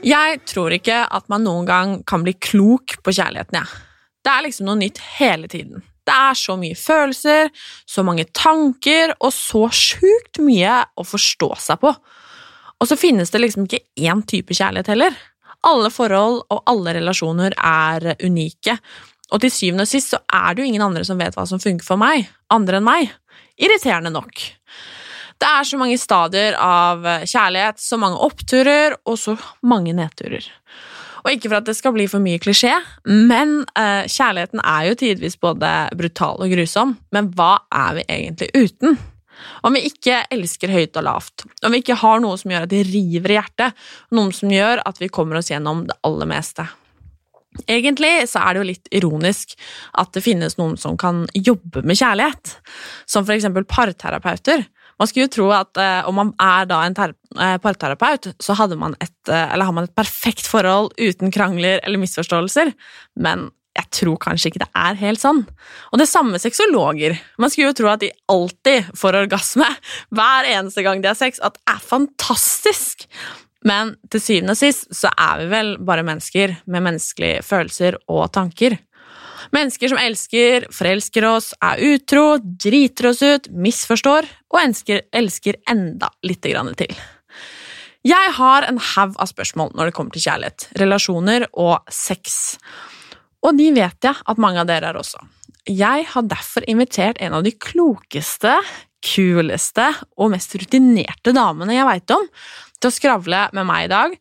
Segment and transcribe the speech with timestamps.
[0.00, 3.86] Jeg tror ikke at man noen gang kan bli klok på kjærligheten, jeg.
[4.24, 5.82] Det er liksom noe nytt hele tiden.
[6.08, 7.50] Det er så mye følelser,
[7.88, 11.92] så mange tanker og så sjukt mye å forstå seg på.
[12.80, 15.16] Og så finnes det liksom ikke én type kjærlighet heller.
[15.68, 18.78] Alle forhold og alle relasjoner er unike,
[19.30, 21.60] og til syvende og sist så er det jo ingen andre som vet hva som
[21.62, 23.12] funker for meg, andre enn meg.
[23.60, 24.40] Irriterende nok.
[25.40, 30.44] Det er så mange stadier av kjærlighet, så mange oppturer og så mange nedturer.
[31.24, 32.72] Og ikke for at det skal bli for mye klisjé,
[33.04, 36.94] men eh, kjærligheten er jo tidvis både brutal og grusom.
[37.14, 38.98] Men hva er vi egentlig uten?
[39.64, 42.72] Om vi ikke elsker høyt og lavt, om vi ikke har noe som gjør at
[42.72, 46.66] det river i hjertet, noe som gjør at vi kommer oss gjennom det aller meste.
[47.66, 49.56] Egentlig så er det jo litt ironisk
[49.98, 52.52] at det finnes noen som kan jobbe med kjærlighet,
[53.10, 54.68] som for eksempel parterapeuter.
[55.00, 58.94] Man skulle jo tro at eh, om man er da en eh, parterapeut, så man
[59.00, 62.74] et, eh, har man et perfekt forhold uten krangler eller misforståelser,
[63.16, 63.48] men
[63.78, 65.44] jeg tror kanskje ikke det er helt sånn.
[65.94, 67.14] Og det samme sexologer.
[67.40, 69.68] Man skulle jo tro at de alltid får orgasme
[70.16, 73.06] hver eneste gang de har sex, at det er fantastisk.
[73.64, 78.30] Men til syvende og sist så er vi vel bare mennesker med menneskelige følelser og
[78.36, 78.76] tanker.
[79.50, 86.12] Mennesker som elsker, forelsker oss, er utro, driter oss ut, misforstår og elsker, elsker enda
[86.22, 86.94] grann til.
[88.06, 92.56] Jeg har en haug av spørsmål når det kommer til kjærlighet, relasjoner og sex.
[93.44, 95.20] Og de vet jeg at mange av dere er også.
[95.68, 98.54] Jeg har derfor invitert en av de klokeste,
[99.04, 99.86] kuleste
[100.16, 102.26] og mest rutinerte damene jeg veit om,
[102.80, 104.16] til å skravle med meg i dag,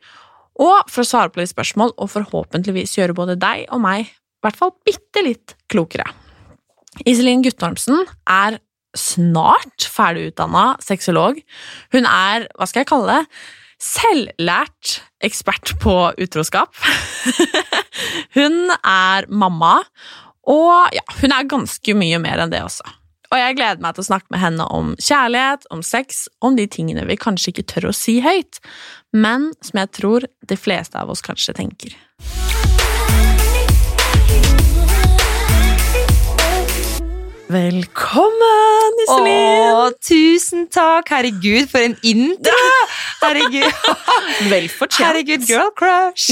[0.59, 4.09] og for å svare på litt spørsmål og forhåpentligvis gjøre både deg og meg
[4.40, 6.08] i hvert fall bitte litt klokere.
[7.08, 8.60] Iselin Guttormsen er
[8.98, 11.40] snart ferdigutdanna sexolog.
[11.94, 13.42] Hun er, hva skal jeg kalle det,
[13.80, 16.74] selvlært ekspert på utroskap.
[18.38, 19.78] hun er mamma,
[20.50, 22.96] og ja, hun er ganske mye mer enn det også.
[23.30, 26.66] Og jeg gleder meg til å snakke med henne om kjærlighet, om sex, om de
[26.72, 28.58] tingene vi kanskje ikke tør å si høyt,
[29.14, 31.94] men som jeg tror de fleste av oss kanskje tenker.
[37.50, 39.72] Velkommen, Iselin!
[39.74, 41.08] Å, tusen takk!
[41.10, 42.60] Herregud, for en intro!
[43.24, 43.88] Herregud,
[44.52, 45.08] Vel fortjent.
[45.08, 46.30] Herregud girl crush!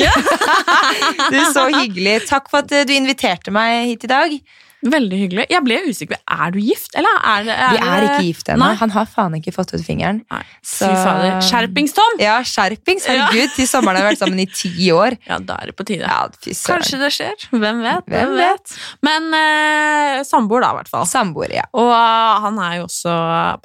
[1.34, 2.20] du, Så hyggelig.
[2.30, 4.38] Takk for at eh, du inviterte meg hit i dag.
[4.86, 5.44] Veldig hyggelig.
[5.50, 6.20] Jeg ble usikker.
[6.30, 8.68] Er du gift, eller er det Vi er ikke gift ennå.
[8.78, 10.20] Han har faen ikke fått ut fingeren.
[10.30, 10.42] Nei.
[10.62, 10.90] Så-.
[11.48, 12.20] Skjerpings, Tom!
[12.22, 13.08] Ja, skjerpings!
[13.10, 15.18] Herregud, til sommeren har vi vært sammen i ti år.
[15.28, 16.06] Ja, da er det på tide.
[16.08, 16.28] Ja.
[16.70, 17.48] Kanskje det skjer.
[17.52, 18.06] Hvem vet?
[18.14, 18.76] Hvem vet?
[19.04, 21.08] Men eh, samboer, da, i hvert fall.
[21.10, 21.66] Samboer, ja.
[21.76, 23.16] Og eh, han er jo også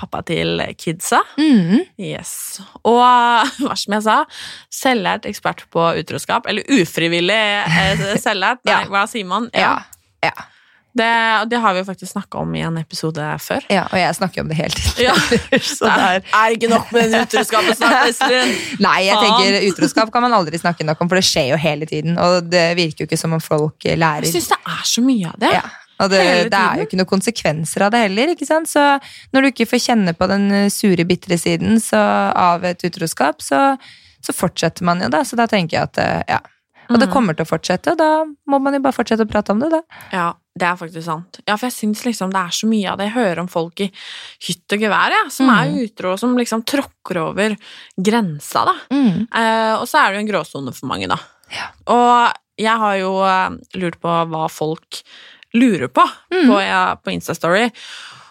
[0.01, 1.21] pappa til kidsa.
[1.39, 1.85] Mhm.
[2.03, 2.33] Yes.
[2.89, 4.17] Og eh, hva som jeg sa,
[4.75, 6.49] selvlært ekspert på utroskap.
[6.51, 8.65] Eller ufrivillig eh, selvlært.
[8.67, 8.83] Nei, Ja.
[8.91, 9.51] hva sier man?
[9.55, 9.77] Ja.
[10.25, 10.33] ja.
[10.93, 11.09] Det,
[11.49, 13.65] det har vi jo faktisk snakka om i en episode før.
[13.73, 15.07] Ja, og jeg snakker om det hele tiden.
[15.07, 15.15] Ja.
[15.65, 18.53] Så det er er ikke nok med den utroskapen snart, Iselin.
[18.85, 21.89] Nei, jeg tenker utroskap kan man aldri snakke nok om, for det skjer jo hele
[21.89, 22.19] tiden.
[22.21, 24.29] Og det virker jo ikke som om folk eh, lærer.
[24.29, 25.55] Jeg syns det er så mye av det.
[25.57, 25.65] Ja.
[26.03, 28.33] Og det, det er jo ikke noen konsekvenser av det heller.
[28.37, 28.69] ikke sant?
[28.69, 28.83] Så
[29.33, 32.01] når du ikke får kjenne på den eh, sure, bitre siden så,
[32.37, 33.77] av et utroskap, så,
[34.21, 35.25] så fortsetter man jo da.
[35.25, 36.41] Så da tenker jeg at eh, ja.
[36.91, 37.13] Og det Mhm.
[37.15, 39.69] kommer til å fortsette, og da må man jo bare fortsette å prate om det,
[39.73, 39.79] da.
[40.13, 41.39] Ja, det er faktisk sant.
[41.47, 43.09] Ja, for jeg syns liksom det er så mye av det.
[43.09, 43.89] Jeg hører om folk i
[44.47, 47.57] hytt og gevær, ja, som er utro, og som liksom tråkker over
[47.97, 48.75] grensa, da.
[48.93, 51.17] Eh, og så er det jo en gråsone for mange, da.
[51.53, 51.71] Ja.
[51.93, 55.01] Og jeg har jo eh, lurt på hva folk
[55.57, 57.67] lurer på på, ja, på Instastory,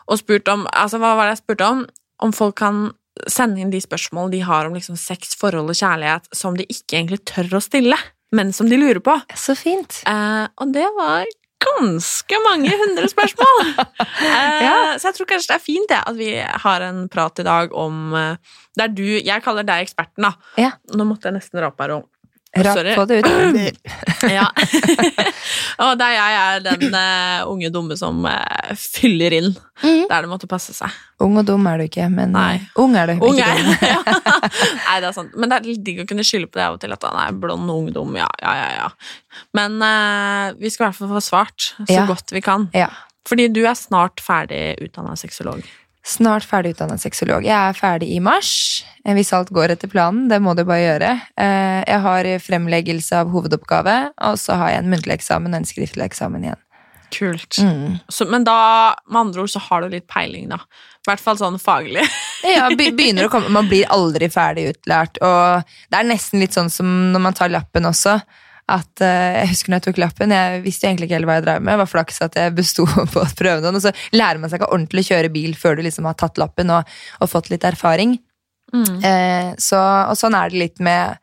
[0.09, 1.83] og spurt om Altså, hva var det jeg spurte om?
[2.21, 2.89] Om folk kan
[3.29, 6.97] sende inn de spørsmålene de har om liksom sex, forhold og kjærlighet som de ikke
[6.97, 7.97] egentlig tør å stille,
[8.33, 9.17] men som de lurer på.
[9.37, 10.01] Så fint.
[10.07, 11.25] Eh, og det var
[11.65, 13.61] ganske mange hundre spørsmål!
[13.79, 14.75] eh, Ja.
[14.99, 16.31] Så jeg tror kanskje det er fint det, at vi
[16.65, 20.33] har en prat i dag om eh, Der du Jeg kaller deg eksperten, da.
[20.61, 20.71] Ja.
[20.95, 22.07] Nå måtte jeg nesten rape her òg.
[22.51, 22.95] Sorry.
[22.95, 23.77] på det ut.
[24.31, 24.43] Ja.
[25.83, 29.47] og der jeg er den uh, unge dumme som uh, fyller inn
[29.81, 30.03] mm.
[30.09, 30.91] der det måtte passe seg.
[31.23, 32.59] Ung og dum er du ikke, men Nei.
[32.59, 33.23] eh, ung er du.
[33.23, 33.85] Ung ikke er dum.
[33.93, 34.17] ja.
[34.85, 35.33] Nei, det er sant.
[35.37, 37.19] Men det er litt digg å kunne skylde på det av og til, at han
[37.23, 38.19] er blond og ungdom.
[38.19, 38.71] Ja, ja, ja.
[38.83, 39.39] ja.
[39.57, 42.05] Men uh, vi skal i hvert fall få svart så Ja.
[42.09, 42.67] godt vi kan.
[42.77, 42.91] Ja.
[43.29, 45.63] Fordi du er snart ferdig utdanna sexolog.
[46.01, 47.45] Snart ferdig utdannet sexolog.
[47.45, 50.27] Jeg er ferdig i mars, eh, hvis alt går etter planen.
[50.31, 51.11] Det må du bare gjøre.
[51.37, 55.69] Eh, Jeg har fremleggelse av hovedoppgave, og så har jeg en muntlig eksamen og en
[55.69, 56.61] skriftlig eksamen igjen.
[57.11, 57.57] Kult.
[57.59, 57.99] Mm.
[58.09, 60.61] Så, men da, med andre ord, så har du litt peiling, da.
[61.01, 62.05] I hvert fall sånn faglig.
[62.41, 65.61] Ja, begynner å komme, Man blir aldri ferdig utlært, og
[65.93, 68.15] det er nesten litt sånn som når man tar lappen også.
[68.71, 71.45] At, eh, jeg husker når jeg tok lappen, jeg visste egentlig ikke helt hva jeg
[71.47, 71.73] drev med.
[71.73, 73.75] Det var flaks at jeg besto på prøvene.
[73.75, 76.41] Og så lærer man seg ikke ordentlig å kjøre bil før du liksom har tatt
[76.41, 78.17] lappen og, og fått litt erfaring.
[79.03, 81.19] Eh, så, og sånn er det litt med,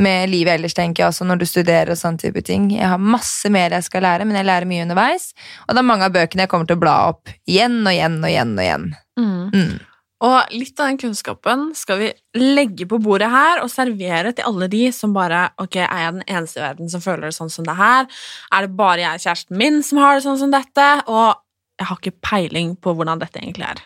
[0.00, 2.70] med livet ellers, tenker jeg, også når du studerer og sånn type ting.
[2.76, 5.30] Jeg har masse mer jeg skal lære, men jeg lærer mye underveis.
[5.66, 8.20] Og det er mange av bøkene jeg kommer til å bla opp igjen og igjen
[8.20, 8.90] og igjen og igjen.
[9.20, 9.78] Mm.
[10.20, 14.68] Og litt av den kunnskapen skal vi legge på bordet her og servere til alle
[14.72, 17.64] de som bare Ok, er jeg den eneste i verden som føler det sånn som
[17.64, 18.08] det her?
[18.52, 20.88] Er det bare jeg og kjæresten min som har det sånn som dette?
[21.08, 21.40] Og
[21.80, 23.80] jeg har ikke peiling på hvordan dette egentlig er.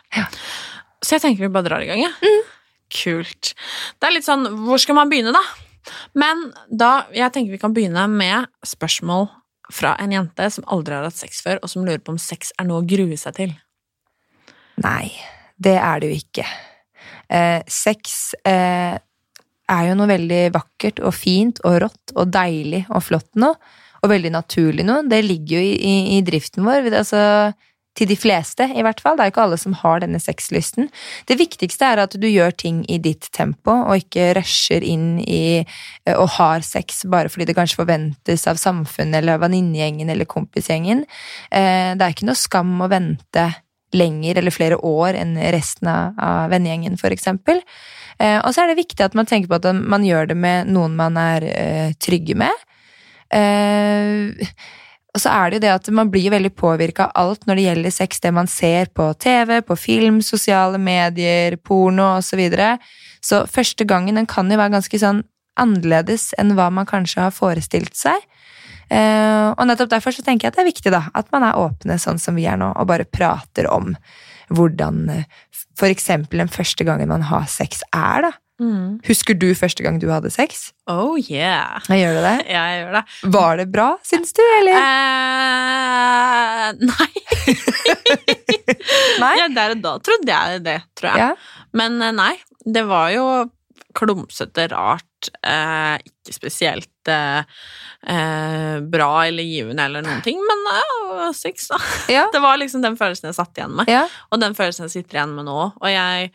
[1.04, 2.34] Så jeg tenker vi bare drar i gang, jeg.
[2.94, 3.54] Kult.
[3.98, 5.42] Det er litt sånn Hvor skal man begynne, da?
[6.16, 9.28] Men da, jeg tenker vi kan begynne med spørsmål
[9.72, 12.52] fra en jente som aldri har hatt sex før, og som lurer på om sex
[12.58, 13.54] er noe å grue seg til.
[14.82, 15.12] Nei,
[15.56, 16.46] det er det jo ikke.
[17.28, 18.94] Eh, sex eh,
[19.64, 23.56] er jo noe veldig vakkert og fint og rått og deilig og flott noe.
[24.04, 25.06] Og veldig naturlig noe.
[25.08, 26.90] Det ligger jo i, i, i driften vår.
[26.92, 27.22] Altså,
[27.94, 29.16] til de fleste, i hvert fall.
[29.16, 30.88] Det er jo ikke alle som har denne sexlysten.
[31.28, 35.62] Det viktigste er at du gjør ting i ditt tempo, og ikke rusher inn i
[35.62, 41.04] eh, og har sex bare fordi det kanskje forventes av samfunnet eller venninnegjengen eller kompisgjengen.
[41.50, 43.46] Eh, det er ikke noe skam å vente
[43.94, 46.18] lenger eller flere år enn resten av,
[46.52, 47.62] vennegjengen, eksempel.
[48.18, 50.70] Eh, og så er det viktig at man tenker på at man gjør det med
[50.70, 52.64] noen man er eh, trygge med.
[53.34, 54.34] Eh,
[55.14, 57.66] og så er det jo det at man blir veldig påvirka av alt når det
[57.68, 62.34] gjelder sex, det man ser på TV, på film, sosiale medier, porno osv.
[62.34, 62.70] Så, videre.
[63.22, 65.22] så første gangen den kan jo være ganske sånn
[65.54, 68.18] annerledes enn hva man kanskje har forestilt seg.
[68.94, 71.58] Eh, og nettopp derfor så tenker jeg at det er viktig da, at man er
[71.58, 73.94] åpne sånn som vi er nå, og bare prater om
[74.54, 75.66] hvordan f.eks.
[75.80, 78.32] for eksempel den første gangen man har sex er, da.
[79.04, 80.68] Husker du første gang du hadde sex?
[80.86, 81.82] Oh yeah.
[81.90, 82.36] Gjør du det?
[82.54, 83.02] Ja, jeg gjør det.
[83.34, 84.78] Var det bra, syns du, eller?
[84.78, 87.10] Eh, nei.
[89.24, 89.34] Nei?
[89.42, 91.18] Ja, der og da trodde jeg det, tror jeg.
[91.24, 91.68] Ja.
[91.74, 92.32] Men eh, nei,
[92.64, 93.26] det var jo
[93.94, 97.44] klumsete, rart, eh, ikke spesielt eh,
[98.14, 101.78] eh, bra eller givende eller noen ting, men ja, sex, da.
[102.12, 102.26] Ja.
[102.34, 104.06] Det var liksom den følelsen jeg satt igjen med, Ja.
[104.30, 105.60] og den følelsen jeg sitter igjen med nå.
[105.80, 106.30] Og jeg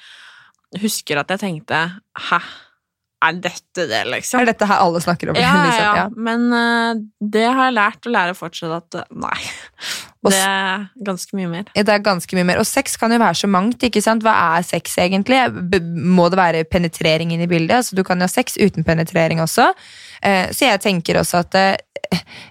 [0.82, 1.84] husker at jeg tenkte
[2.29, 2.39] hæ,
[3.20, 4.39] er dette det, liksom?
[4.39, 5.36] Er dette her alle snakker om?
[5.36, 5.98] Ja, ja, liksom?
[5.98, 6.05] ja.
[6.15, 9.39] Men uh, det har jeg lært å lære fortsatt at eh, nei.
[10.29, 11.67] Det er ganske mye mer.
[11.75, 12.60] Det er ganske mye mer.
[12.60, 13.84] Og sex kan jo være så mangt.
[13.88, 14.24] ikke sant?
[14.24, 15.39] Hva er sex egentlig?
[16.12, 17.75] Må det være penetrering inn i bildet?
[17.82, 19.70] Altså, du kan jo ha sex uten penetrering også.
[20.23, 21.61] Eh, så jeg tenker også at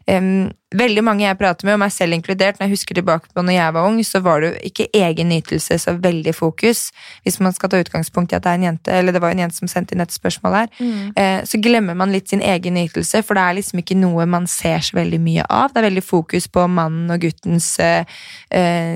[0.08, 0.48] Um,
[0.78, 3.54] veldig mange jeg prater med, og meg selv inkludert, når jeg husker tilbake på når
[3.56, 6.82] jeg var ung, så var det jo ikke egen nytelse så veldig fokus.
[7.24, 9.42] Hvis man skal ta utgangspunkt i at det er en jente, eller det var en
[9.42, 10.68] jente som sendte inn et spørsmål her,
[11.16, 14.48] eh, så glemmer man litt sin egen nytelse, for det er liksom ikke noe man
[14.48, 15.72] ser så veldig mye av.
[15.72, 18.04] Det er veldig fokus på mannen og guttens eh,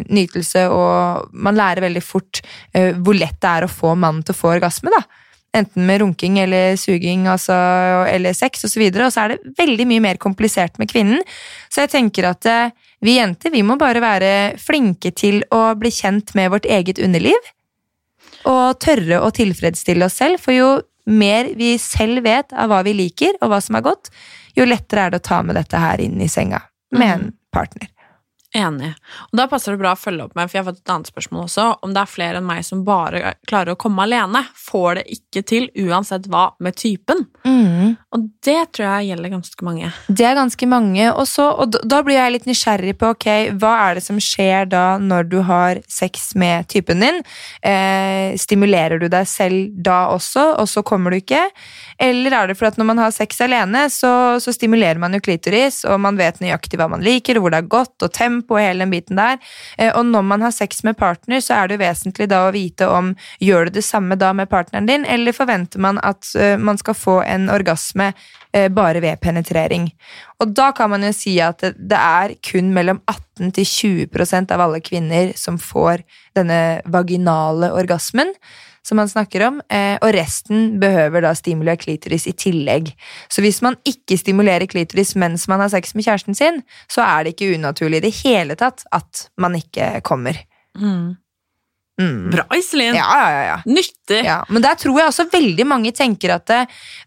[0.09, 2.41] nytelse, og man lærer veldig fort
[2.77, 5.03] uh, hvor lett det er å få mannen til å få orgasme, da.
[5.53, 7.55] Enten med runking eller suging altså,
[8.09, 8.87] eller sex osv.
[8.89, 11.21] Og, så og så er det veldig mye mer komplisert med kvinnen.
[11.69, 12.73] Så jeg tenker at eh,
[13.05, 14.33] vi jenter vi må bare være
[14.63, 17.53] flinke til å bli kjent med vårt eget underliv.
[18.49, 20.71] Og tørre å tilfredsstille oss selv, for jo
[21.07, 24.11] mer vi selv vet av hva vi liker, og hva som er godt,
[24.57, 27.89] jo lettere er det å ta med dette her inn i senga med en partner.
[28.53, 28.91] Enig.
[29.31, 31.09] Og da passer det bra å følge opp med, for jeg har fått et annet
[31.09, 34.43] spørsmål også, om det er flere enn meg som bare klarer å komme alene.
[34.61, 37.25] Får det ikke til, uansett hva, med typen.
[37.49, 37.95] Mm.
[38.13, 39.89] Og det tror jeg gjelder ganske mange.
[40.09, 41.07] Det er ganske mange.
[41.17, 43.27] Også, og da- blir jeg litt nysgjerrig på ok,
[43.63, 47.23] hva er det som skjer da når du har sex med typen din.
[47.63, 51.41] Eh, stimulerer du deg selv da også, og så kommer du ikke?
[52.03, 55.23] Eller er det for at når man har sex alene, så, så stimulerer man jo
[55.25, 58.42] klitoris, og man vet nøyaktig hva man liker, og hvor det er godt, og tempo
[58.51, 59.39] og hele den biten der.
[59.79, 62.55] Eh, og når man har sex med partner, så er det jo vesentlig da å
[62.55, 66.57] vite om gjør du det samme da med partneren din, eller forventer man at eh,
[66.59, 68.13] man skal få en orgasme
[68.53, 69.91] eh, bare ved penetrering.
[70.43, 73.69] Og da kan man jo si at det er kun mellom 18 til
[74.09, 76.03] 20% av alle kvinner som får
[76.37, 78.35] denne vaginale orgasmen
[78.87, 82.93] som man snakker om, eh, og resten behøver da stimuli klitoris i tillegg.
[83.31, 87.25] Så hvis man ikke stimulerer klitoris mens man har sex med kjæresten sin, så er
[87.25, 90.39] det ikke unaturlig i det hele tatt at man ikke kommer.
[90.79, 91.15] Mm.
[92.01, 92.31] Mm.
[92.31, 92.95] Bra, Iselin!
[92.95, 93.57] Ja, ja, ja, ja.
[93.69, 94.25] Nyttig!
[94.25, 96.61] Ja, men der tror jeg også veldig mange tenker at det,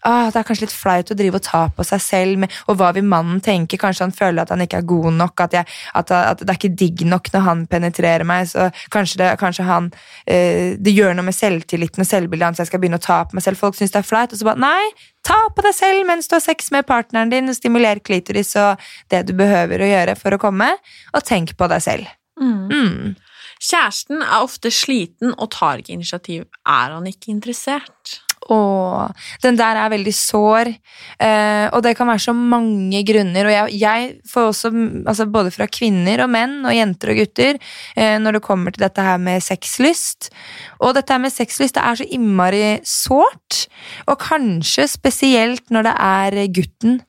[0.05, 2.77] ah, det er kanskje litt flaut å drive og ta på seg selv, med, og
[2.77, 3.79] hva vil mannen tenke?
[3.81, 6.59] Kanskje han føler at han ikke er god nok, at, jeg, at, at det er
[6.59, 9.89] ikke digg nok når han penetrerer meg, så kanskje, det, kanskje han
[10.29, 13.39] eh, Det gjør noe med selvtilliten og selvbildet hans, jeg skal begynne å ta på
[13.39, 13.59] meg selv.
[13.59, 14.93] Folk syns det er flaut, og så bare nei,
[15.25, 18.85] ta på deg selv mens du har sex med partneren din, og stimuler klitoris og
[19.09, 20.75] det du behøver å gjøre for å komme,
[21.15, 22.13] og tenk på deg selv.
[22.37, 22.67] Mm.
[22.69, 23.15] Mm.
[23.61, 26.45] Kjæresten er ofte sliten og tar ikke initiativ.
[26.65, 28.19] Er han ikke interessert?
[28.45, 29.09] Åh,
[29.41, 30.69] den der er veldig sår,
[31.17, 33.47] eh, og det kan være så mange grunner.
[33.47, 34.69] Og jeg, jeg får også,
[35.07, 37.57] altså både fra kvinner og menn og jenter og gutter,
[37.97, 40.29] eh, når det kommer til dette her med sexlyst.
[40.77, 43.65] Og dette her med sexlyst det er så innmari sårt,
[44.05, 47.01] og kanskje spesielt når det er gutten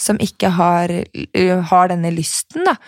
[0.00, 0.88] som ikke har,
[1.68, 2.78] har denne lysten, da.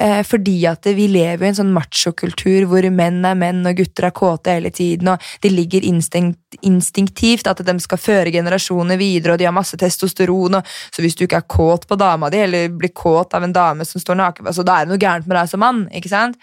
[0.00, 4.06] Eh, fordi at vi lever i en sånn machokultur hvor menn er menn og gutter
[4.08, 9.34] er kåte hele tiden, og det ligger instinkt, instinktivt at de skal føre generasjoner videre,
[9.34, 12.40] og de har masse testosteron, og så hvis du ikke er kåt på dama di,
[12.46, 15.28] eller blir kåt av en dame som står naken, altså, da er det noe gærent
[15.28, 16.40] med deg som mann, ikke sant?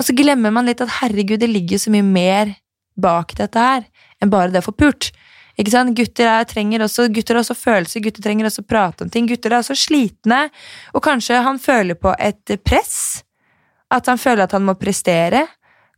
[0.00, 2.56] Og så glemmer man litt at herregud, det ligger så mye mer
[2.96, 3.84] bak dette her
[4.22, 5.10] enn bare det å få pult.
[5.60, 5.92] Ikke sant?
[5.96, 9.28] Gutter, er, trenger også, gutter har også følelser, gutter trenger også prate om ting.
[9.28, 10.46] Gutter er også slitne,
[10.96, 13.22] og kanskje han føler på et press.
[13.92, 15.44] At han føler at han må prestere.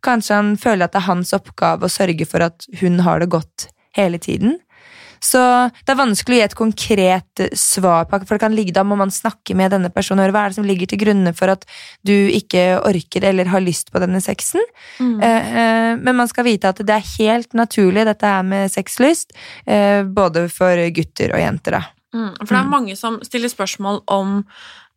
[0.04, 3.30] Kanskje han føler at det er hans oppgave å sørge for at hun har det
[3.32, 4.58] godt hele tiden.
[5.24, 5.40] Så
[5.84, 8.98] det er vanskelig å gi et konkret svar på for det kan ligge, da må
[9.00, 11.64] man snakke med denne personen og hva er det som ligger til grunne for at
[12.06, 14.62] du ikke orker eller har lyst på denne sexen.
[15.00, 15.16] Mm.
[15.24, 19.34] Eh, eh, men man skal vite at det er helt naturlig, dette her med sexlyst,
[19.66, 21.78] eh, både for gutter og jenter.
[21.78, 21.84] da.
[22.14, 22.30] Mm.
[22.44, 24.44] For det er mange som stiller spørsmål om eh,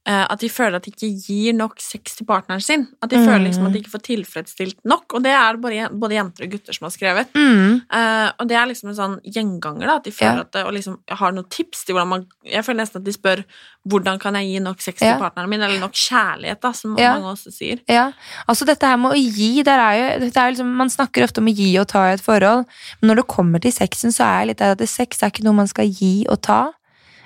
[0.07, 2.87] at de føler at de ikke gir nok sex til partneren sin.
[3.03, 3.25] At de Mm.
[3.27, 5.13] føler liksom at de ikke får tilfredsstilt nok.
[5.13, 7.27] Og det er både, både jenter og gutter som har skrevet.
[7.35, 7.81] Mm.
[7.91, 10.45] Uh, og det er liksom en sånn gjenganger, da, at de føler Ja.
[10.47, 13.43] at og liksom har noen tips til hvordan man Jeg føler nesten at de spør
[13.87, 17.13] hvordan kan jeg gi nok sex til partneren min, eller nok kjærlighet, da, som Ja.
[17.13, 17.79] mange også sier.
[17.87, 18.11] Ja,
[18.47, 21.45] altså dette her med å gi, der er jo, er liksom, man snakker ofte om
[21.47, 22.65] å gi og ta i et forhold,
[23.01, 25.43] men når det kommer til sexen, så er jeg litt der at sex er ikke
[25.43, 26.73] noe man skal gi og ta.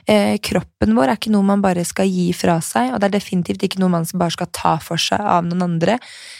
[0.09, 3.17] Eh, kroppen vår er ikke noe man bare skal gi fra seg, og det er
[3.19, 5.97] definitivt ikke noe man bare skal ta for seg av noen andre.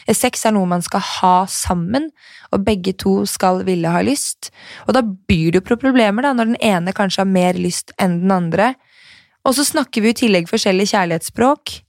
[0.08, 2.10] Eh, sex er noe man skal ha sammen,
[2.52, 4.50] og begge to skal ville ha lyst.
[4.88, 7.94] Og da byr det jo på problemer, da, når den ene kanskje har mer lyst
[8.02, 8.74] enn den andre.
[9.46, 11.80] Og så snakker vi i tillegg forskjellige kjærlighetsspråk.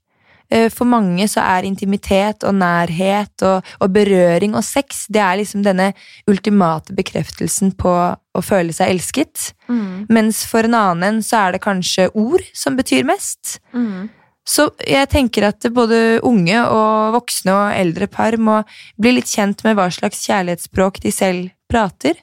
[0.52, 5.38] Eh, For mange så er intimitet og nærhet og, og berøring og sex det er
[5.40, 5.92] liksom denne
[6.28, 9.52] ultimate bekreftelsen på å føle seg elsket.
[9.68, 10.08] Mm.
[10.12, 13.58] Mens for en annen så er det kanskje ord som betyr mest.
[13.72, 14.10] Mm.
[14.42, 18.58] Så jeg tenker at både unge og voksne og eldre par må
[19.00, 22.18] bli litt kjent med hva slags kjærlighetsspråk de selv prater,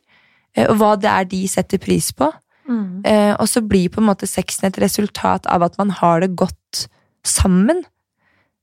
[0.55, 2.27] eh, og hva det er de setter pris på.
[2.69, 3.01] Mm.
[3.07, 6.36] Eh, og så blir på en måte sexen et resultat av at man har det
[6.38, 6.86] godt
[7.25, 7.86] sammen.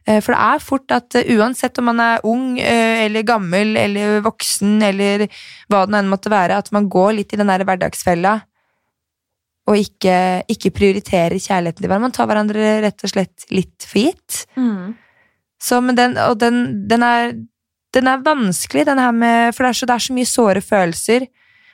[0.07, 3.75] Eh, for det er fort at eh, uansett om man er ung eh, eller gammel
[3.81, 5.27] eller voksen eller
[5.73, 8.37] hva det enn måtte være, at man går litt i den der hverdagsfella
[9.67, 12.07] og ikke, ikke prioriterer kjærligheten til hverandre.
[12.07, 14.45] Man tar hverandre rett og slett litt for gitt.
[14.55, 14.95] Mm.
[15.59, 17.33] Så, men den, og den, den, er,
[17.97, 20.63] den er vanskelig, den her med For det er, så, det er så mye såre
[20.63, 21.27] følelser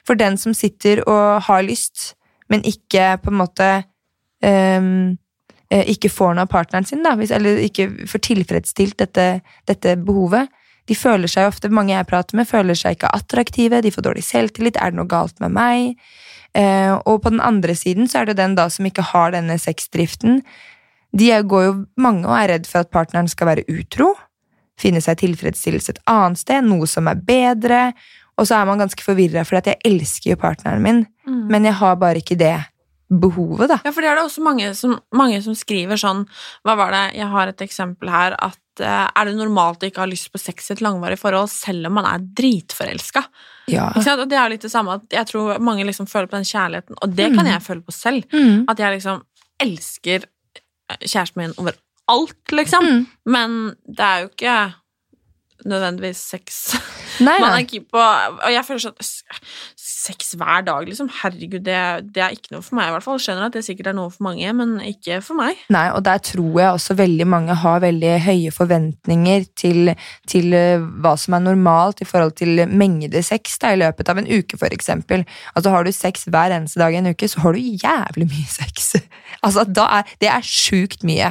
[0.09, 2.15] for den som sitter og har lyst,
[2.51, 3.69] men ikke på en måte
[4.43, 4.89] eh,
[5.73, 9.29] Ikke får noe av partneren sin, da, eller ikke får tilfredsstilt dette,
[9.71, 10.51] dette behovet.
[10.91, 14.25] De føler seg ofte, mange jeg prater med, føler seg ikke attraktive, de får dårlig
[14.27, 15.95] selvtillit, er det noe galt med meg?
[16.59, 19.57] Eh, og på den andre siden så er det den da som ikke har denne
[19.61, 20.43] sexdriften.
[21.17, 24.11] De går jo mange og er redd for at partneren skal være utro,
[24.81, 27.83] finne seg tilfredsstillelse et annet sted, noe som er bedre,
[28.41, 31.03] og så er man ganske forvirra, for jeg elsker jo partneren min,
[31.53, 32.57] men jeg har bare ikke det
[33.21, 33.79] behovet, da.
[33.85, 36.25] Ja, for det er det også mange som, mange som skriver sånn
[36.65, 37.03] Hva var det?
[37.19, 40.41] Jeg har et eksempel her at uh, er det normalt å ikke ha lyst på
[40.41, 43.25] sex i et langvarig forhold selv om man er dritforelska?
[43.73, 43.91] Ja.
[43.95, 46.49] Og det er jo litt det samme at jeg tror mange liksom føler på den
[46.49, 48.27] kjærligheten, og det kan jeg føle på selv.
[48.33, 48.65] Mm.
[48.73, 49.23] At jeg liksom
[49.63, 50.27] elsker
[51.01, 51.77] kjæresten min over
[52.11, 52.85] alt, liksom.
[52.85, 53.05] Mm.
[53.25, 54.57] Men det er jo ikke
[55.69, 56.63] nødvendigvis sex.
[57.23, 58.97] Nei, Man er keen på Og jeg føler sånn
[60.03, 61.07] Sex hver dag, liksom.
[61.21, 61.79] Herregud, det,
[62.15, 63.21] det er ikke noe for meg, i hvert fall.
[63.23, 65.61] Skjønner at det sikkert er noe for mange, men ikke for meg.
[65.73, 69.93] Nei, og der tror jeg også veldig mange har veldig høye forventninger til,
[70.31, 74.19] til eh, hva som er normalt i forhold til mengde sex da, i løpet av
[74.19, 75.23] en uke, for eksempel.
[75.55, 78.51] Altså, har du sex hver eneste dag i en uke, så har du jævlig mye
[78.61, 78.95] sex.
[79.43, 81.31] altså, er, det er sjukt mye.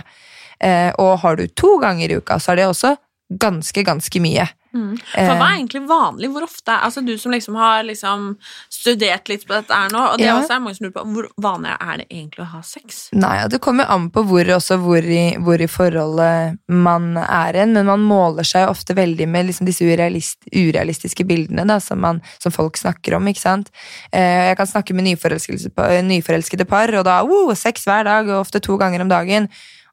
[0.64, 2.96] Eh, og har du to ganger i uka, så er det også
[3.42, 4.48] ganske, ganske mye.
[4.72, 6.30] For hva er egentlig vanlig?
[6.32, 8.38] Hvor ofte Altså, du som liksom har liksom
[8.72, 10.38] studert litt på dette her nå, og det Ja.
[10.40, 13.10] også er mange som lurer på hvor vanlig er det egentlig å ha sex?
[13.14, 17.54] Nei, ja, det kommer an på hvor, også hvor, i, hvor i forholdet man er
[17.60, 22.00] hen, men man måler seg ofte veldig med liksom disse urealist, urealistiske bildene da, som,
[22.00, 23.28] man, som folk snakker om.
[23.28, 23.70] ikke sant?
[24.14, 28.30] Eh, jeg kan snakke med nyforelskede par, nyforelskede par og da wow, sex hver dag,
[28.30, 29.50] og ofte to ganger om dagen.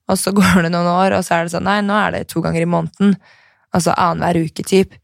[0.09, 2.29] Og så går det noen år, og så er det sånn nei, nå er det
[2.33, 3.17] to ganger i måneden.
[3.75, 4.95] Altså annenhver uke, typ.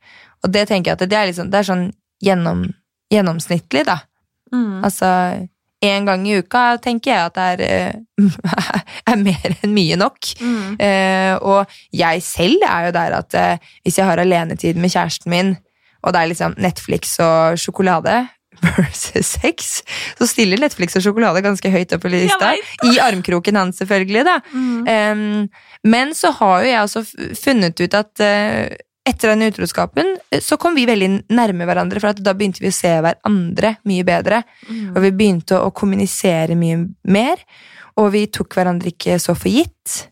[0.44, 1.88] Og det tenker jeg at det er, liksom, det er sånn
[2.25, 2.64] gjennom,
[3.12, 3.99] gjennomsnittlig, da.
[4.54, 4.85] Mm.
[4.87, 5.11] Altså,
[5.85, 7.92] en gang i uka tenker jeg at det er,
[8.23, 8.78] eh,
[9.11, 10.33] er mer enn mye nok.
[10.40, 10.76] Mm.
[10.80, 15.33] Eh, og jeg selv er jo der at eh, hvis jeg har alenetid med kjæresten
[15.33, 15.54] min,
[16.04, 18.26] og det er liksom Netflix og sjokolade
[18.78, 19.83] versus sex,
[20.18, 22.54] så stiller Netflix og sjokolade ganske høyt opp i lista.
[22.87, 24.38] I armkroken hans, selvfølgelig, da.
[24.90, 25.47] Em,
[25.85, 27.04] men så har jo jeg også
[27.40, 32.16] funnet ut at uh, etter den utroskapen eh, så kom vi veldig nærme hverandre, for
[32.25, 34.42] da begynte vi å se hverandre mye bedre.
[34.94, 36.80] Og vi begynte å kommunisere mye
[37.12, 37.42] mer,
[38.00, 40.06] og vi tok hverandre ikke så for gitt.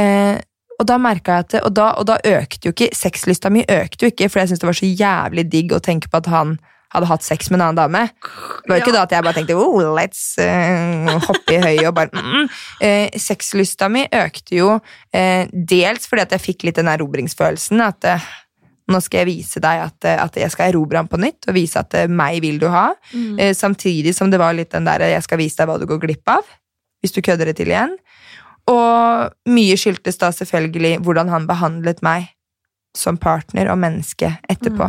[0.00, 0.38] Eh,
[0.80, 4.06] og da merket jeg at og, da, og da økte jo ikke Sexlysta mi økte
[4.06, 6.56] jo ikke, for jeg syntes det var så jævlig digg å tenke på at han
[6.90, 8.02] hadde hatt sex med en annen dame.
[8.64, 11.96] Det var ikke da at jeg bare tenkte oh, let's uh, hoppe i høyet og
[11.96, 12.52] bare mm, mm.
[12.86, 17.82] Eh, Sexlysta mi økte jo uh, dels fordi at jeg fikk litt den erobringsfølelsen.
[17.84, 18.08] At
[18.90, 21.78] nå skal jeg vise deg at, at jeg skal erobre ham på nytt, og vise
[21.78, 22.88] at meg vil du ha.
[23.14, 26.02] Eh, samtidig som det var litt den der jeg skal vise deg hva du går
[26.02, 26.48] glipp av.
[27.00, 27.94] Hvis du kødder det til igjen.
[28.70, 32.28] Og mye skyldtes da selvfølgelig hvordan han behandlet meg
[32.96, 34.86] som partner og menneske etterpå.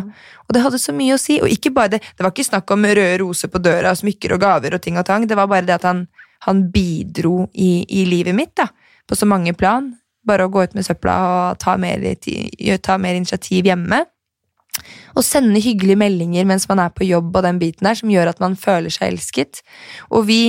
[0.47, 1.37] Og det hadde så mye å si.
[1.43, 4.35] Og ikke bare det, det var ikke snakk om røde roser på døra, og smykker
[4.35, 5.27] og gaver og ting og tang.
[5.29, 6.05] Det var bare det at han,
[6.47, 8.67] han bidro i, i livet mitt da,
[9.07, 9.91] på så mange plan.
[10.27, 12.03] Bare å gå ut med søpla og ta mer,
[12.81, 14.03] ta mer initiativ hjemme.
[15.17, 18.31] Og sende hyggelige meldinger mens man er på jobb og den biten der, som gjør
[18.31, 19.61] at man føler seg elsket.
[20.09, 20.41] Og vi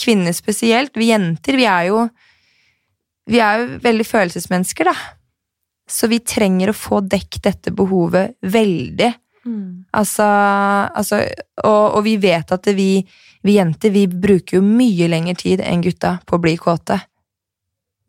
[0.00, 2.06] kvinner spesielt, vi jenter, vi er jo
[3.26, 5.15] vi er jo veldig følelsesmennesker, da.
[5.86, 9.12] Så vi trenger å få dekket dette behovet veldig.
[9.94, 11.20] Altså, altså
[11.62, 12.90] og, og vi vet at vi,
[13.46, 16.98] vi jenter vi bruker jo mye lengre tid enn gutta på å bli kåte.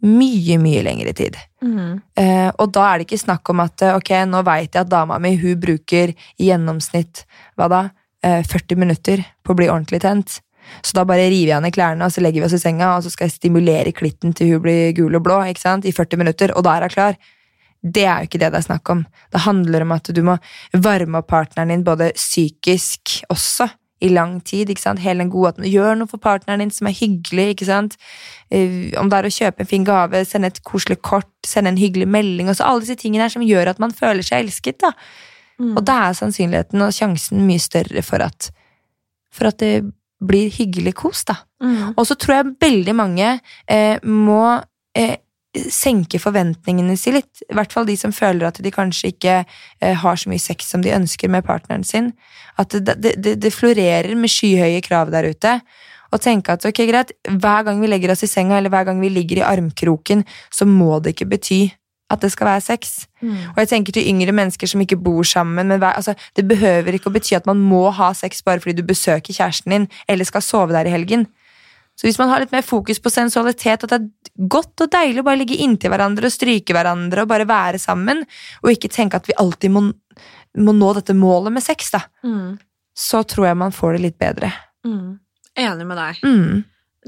[0.08, 1.38] Mye, mye lengre tid.
[2.22, 4.92] Eh, og da er det ikke snakk om at eh, ok, nå vet jeg at
[4.92, 7.24] dama mi hun bruker i gjennomsnitt
[7.58, 7.80] hva da,
[8.26, 10.40] eh, 40 minutter på å bli ordentlig tent.
[10.86, 13.06] Så da bare river jeg henne klærne og så legger vi oss i senga, og
[13.06, 15.88] så skal jeg stimulere klitten til hun blir gul og blå ikke sant?
[15.88, 17.18] i 40 minutter, og da er hun klar.
[17.94, 19.06] Det er jo ikke det det er snakk om.
[19.34, 20.38] Det handler om at du må
[20.74, 23.70] varme opp partneren din både psykisk også,
[24.02, 24.70] i lang tid.
[24.70, 25.00] ikke sant?
[25.02, 27.48] Hele den gode at Gjør noe for partneren din som er hyggelig.
[27.56, 27.96] ikke sant?
[28.52, 31.80] Eh, Om det er å kjøpe en fin gave, sende et koselig kort, sende en
[31.82, 32.50] hyggelig melding.
[32.50, 34.80] og så Alle disse tingene her som gjør at man føler seg elsket.
[34.86, 34.92] da.
[35.76, 38.52] Og da er sannsynligheten og sjansen mye større for at,
[39.34, 39.82] for at det
[40.22, 41.24] blir hyggelig kos.
[41.26, 41.40] da.
[41.98, 44.62] Og så tror jeg veldig mange eh, må
[44.96, 45.18] eh,
[45.74, 47.44] senke forventningene sine litt.
[47.48, 50.70] I hvert fall de som føler at de kanskje ikke eh, har så mye sex
[50.72, 52.12] som de ønsker med partneren sin.
[52.62, 55.58] At det, det, det, florerer med skyhøye krav der ute.
[56.16, 59.02] Og tenke at ok, greit, hver gang vi legger oss i senga, eller hver gang
[59.04, 61.62] vi ligger i armkroken, så må det ikke bety
[62.08, 62.94] at det skal være sex.
[63.52, 67.10] Og jeg tenker til yngre mennesker som ikke bor sammen men altså, Det behøver ikke
[67.10, 70.42] å bety at man må ha sex bare fordi du besøker kjæresten din eller skal
[70.42, 71.28] sove der i helgen.
[71.98, 75.24] Så hvis man har litt mer fokus på sensualitet, at det er godt og deilig
[75.24, 78.22] å bare ligge inntil hverandre og stryke hverandre og bare være sammen,
[78.62, 79.82] og ikke tenke at vi alltid må,
[80.62, 82.04] må nå dette målet med sex, da,
[82.98, 84.52] så tror jeg man får det litt bedre.
[84.86, 85.18] Mm.
[85.58, 86.22] Enig med deg.
[86.22, 86.64] Mm.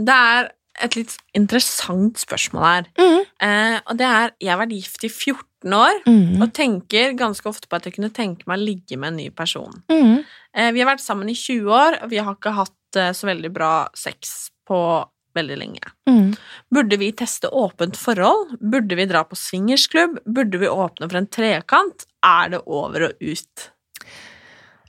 [0.09, 0.49] Det er
[0.81, 2.85] et litt interessant spørsmål her.
[2.97, 3.23] Mhm.
[3.45, 6.41] Eh, og det er Jeg har vært gift i 14 år Mhm.
[6.41, 9.29] og tenker ganske ofte på at jeg kunne tenke meg å ligge med en ny
[9.29, 9.83] person.
[9.89, 10.23] Mhm.
[10.55, 13.27] Eh, vi har vært sammen i 20 år, og vi har ikke hatt eh, så
[13.27, 14.79] veldig bra sex på
[15.37, 15.91] veldig lenge.
[16.09, 16.33] Mm.
[16.73, 18.55] Burde vi teste åpent forhold?
[18.59, 20.19] Burde vi dra på swingersklubb?
[20.25, 22.07] Burde vi åpne for en trekant?
[22.25, 23.69] Er det over og ut?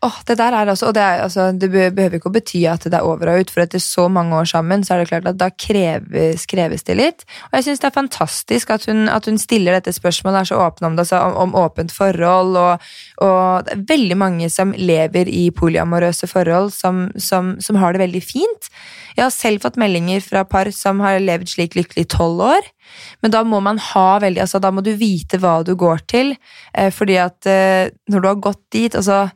[0.01, 2.87] Åh, det der er altså, og det, er, altså, det behøver ikke å bety at
[2.89, 5.27] det er over og ut, for etter så mange år sammen, så er det klart
[5.29, 7.27] at da kreves, kreves det litt.
[7.51, 10.63] Og jeg syns det er fantastisk at hun, at hun stiller dette spørsmålet, er så
[10.65, 12.89] åpen om det, altså, om, om åpent forhold, og,
[13.27, 18.05] og det er veldig mange som lever i polyamorøse forhold, som, som, som har det
[18.07, 18.73] veldig fint.
[19.19, 22.73] Jeg har selv fått meldinger fra par som har levd slik lykkelig i tolv år.
[23.21, 26.35] Men da må man ha veldig, altså da må du vite hva du går til,
[26.73, 29.27] eh, fordi at eh, når du har gått dit, altså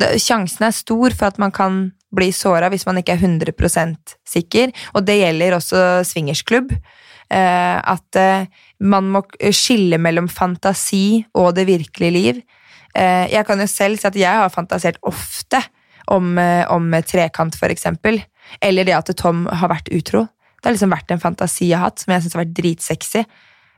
[0.00, 1.82] det, Sjansen er stor for at man kan
[2.14, 6.72] bli såra hvis man ikke er 100% sikker, og det gjelder også swingersklubb.
[7.30, 8.48] Eh, at eh,
[8.82, 9.22] man må
[9.54, 12.40] skille mellom fantasi og det virkelige liv.
[12.98, 15.60] Eh, jeg kan jo selv si at jeg har fantasert ofte
[16.10, 18.18] om, eh, om trekant, for eksempel.
[18.60, 20.26] Eller det at Tom har vært utro.
[20.58, 23.24] Det har liksom vært en fantasi jeg har hatt, som jeg syns har vært dritsexy.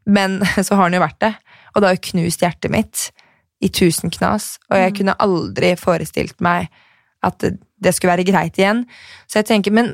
[0.07, 1.35] Men så har han jo vært det,
[1.75, 3.11] og det har jo knust hjertet mitt
[3.63, 6.71] i tusen knas, og jeg kunne aldri forestilt meg
[7.23, 8.85] at det, skulle være greit igjen.
[9.31, 9.93] Så jeg tenker, men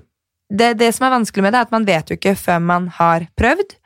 [0.49, 2.89] det, det som er vanskelig med det, er at man vet jo ikke før man
[2.97, 3.77] har prøvd.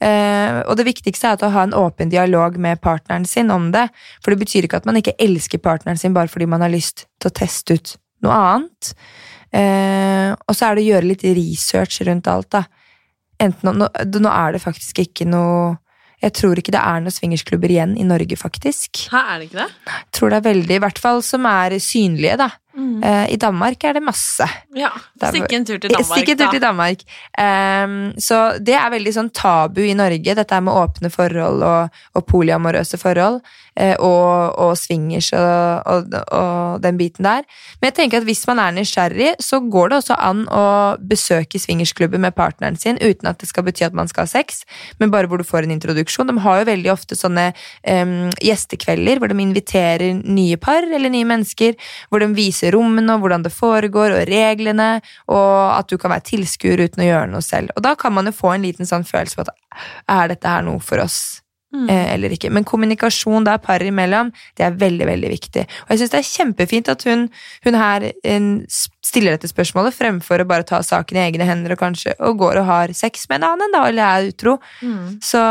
[0.00, 3.68] Uh, og det viktigste er at å ha en åpen dialog med partneren sin om
[3.72, 3.86] det.
[4.24, 7.04] For det betyr ikke at man ikke elsker partneren sin bare fordi man har lyst
[7.20, 8.92] til å teste ut noe annet.
[9.52, 12.64] Uh, og så er det å gjøre litt research rundt alt, da.
[13.40, 15.78] Enten, nå, nå er det faktisk ikke noe
[16.20, 19.06] Jeg tror ikke det er noen swingersklubber igjen i Norge, faktisk.
[19.12, 19.68] Hæ, er det ikke det?
[19.88, 22.50] Jeg tror det er veldig, i hvert fall som er synlige, da.
[23.04, 24.46] Eh, I Danmark er det masse.
[24.76, 24.90] Ja.
[25.20, 27.02] Stikk en tur til Danmark, Stikk en tur til Danmark.
[27.36, 32.26] Um, så det er veldig sånn tabu i Norge, dette med åpne forhold og, og
[32.28, 33.40] polyamorøse forhold.
[33.78, 37.46] Uh, og, og swingers og, og, og den biten der.
[37.78, 40.64] Men jeg tenker at hvis man er nysgjerrig, så går det også an å
[40.98, 44.64] besøke swingersklubber med partneren sin uten at det skal bety at man skal ha sex,
[45.00, 46.28] men bare hvor du får en introduksjon.
[46.28, 51.28] De har jo veldig ofte sånne um, gjestekvelder hvor de inviterer nye par eller nye
[51.30, 51.78] mennesker,
[52.10, 54.90] hvor de viser rommene og hvordan det foregår, og reglene,
[55.32, 57.74] og at du kan være tilskuer uten å gjøre noe selv.
[57.76, 59.54] Og da kan man jo få en liten sånn følelse på at
[60.10, 61.40] er dette her noe for oss?
[61.70, 61.86] Mm.
[61.86, 62.48] eller ikke.
[62.50, 65.62] Men kommunikasjon der par imellom, det er veldig veldig viktig.
[65.84, 67.28] Og jeg syns det er kjempefint at hun,
[67.62, 68.48] hun her eh,
[69.06, 72.58] stiller dette spørsmålet, fremfor å bare ta saken i egne hender og kanskje og går
[72.64, 74.56] og har sex med en annen, da, eller er utro.
[74.82, 75.20] Mm.
[75.22, 75.44] Så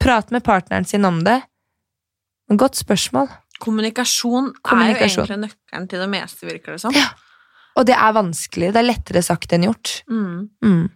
[0.00, 1.42] prat med partneren sin om det.
[2.48, 3.28] Godt spørsmål.
[3.62, 5.00] Kommunikasjon, Kommunikasjon.
[5.02, 6.94] er jo egentlig nøkkelen til det meste, virker det som.
[6.96, 7.08] Ja.
[7.78, 8.72] Og det er vanskelig.
[8.74, 10.00] Det er lettere sagt enn gjort.
[10.10, 10.48] Mm.
[10.64, 10.86] Mm.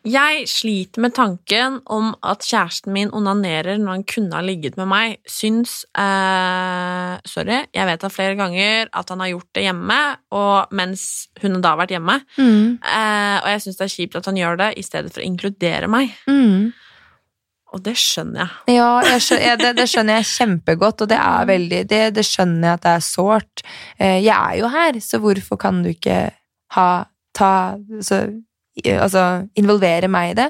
[0.00, 4.88] Jeg sliter med tanken om at kjæresten min onanerer når han kunne ha ligget med
[4.88, 5.18] meg.
[5.28, 9.98] Syns eh, Sorry, jeg vet da flere ganger at han har gjort det hjemme,
[10.32, 11.04] og mens
[11.42, 12.16] hun da har vært hjemme.
[12.38, 12.78] Mm.
[12.80, 15.28] Eh, og jeg syns det er kjipt at han gjør det i stedet for å
[15.28, 16.16] inkludere meg.
[16.30, 16.70] Mm.
[17.70, 18.76] Og det skjønner jeg.
[18.80, 22.24] Ja, jeg skjønner, jeg, det, det skjønner jeg kjempegodt, og det er veldig Det, det
[22.26, 23.64] skjønner jeg at det er sårt.
[23.98, 26.22] Eh, Jeg er jo her, så hvorfor kan du ikke
[26.76, 26.88] ha
[27.36, 27.52] ta
[28.02, 28.24] så,
[28.80, 29.26] Altså
[29.58, 30.48] involvere meg i det?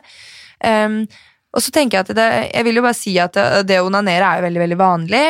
[0.64, 1.02] Um,
[1.50, 3.34] og så tenker jeg at det, jeg vil jo bare si at
[3.66, 5.22] det, å onanere er jo veldig veldig vanlig.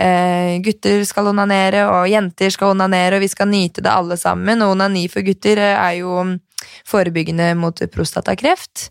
[0.00, 4.64] Eh, gutter skal onanere, og jenter skal onanere, og vi skal nyte det alle sammen.
[4.64, 6.22] Og onani for gutter eh, er jo
[6.88, 8.88] forebyggende mot prostatakreft.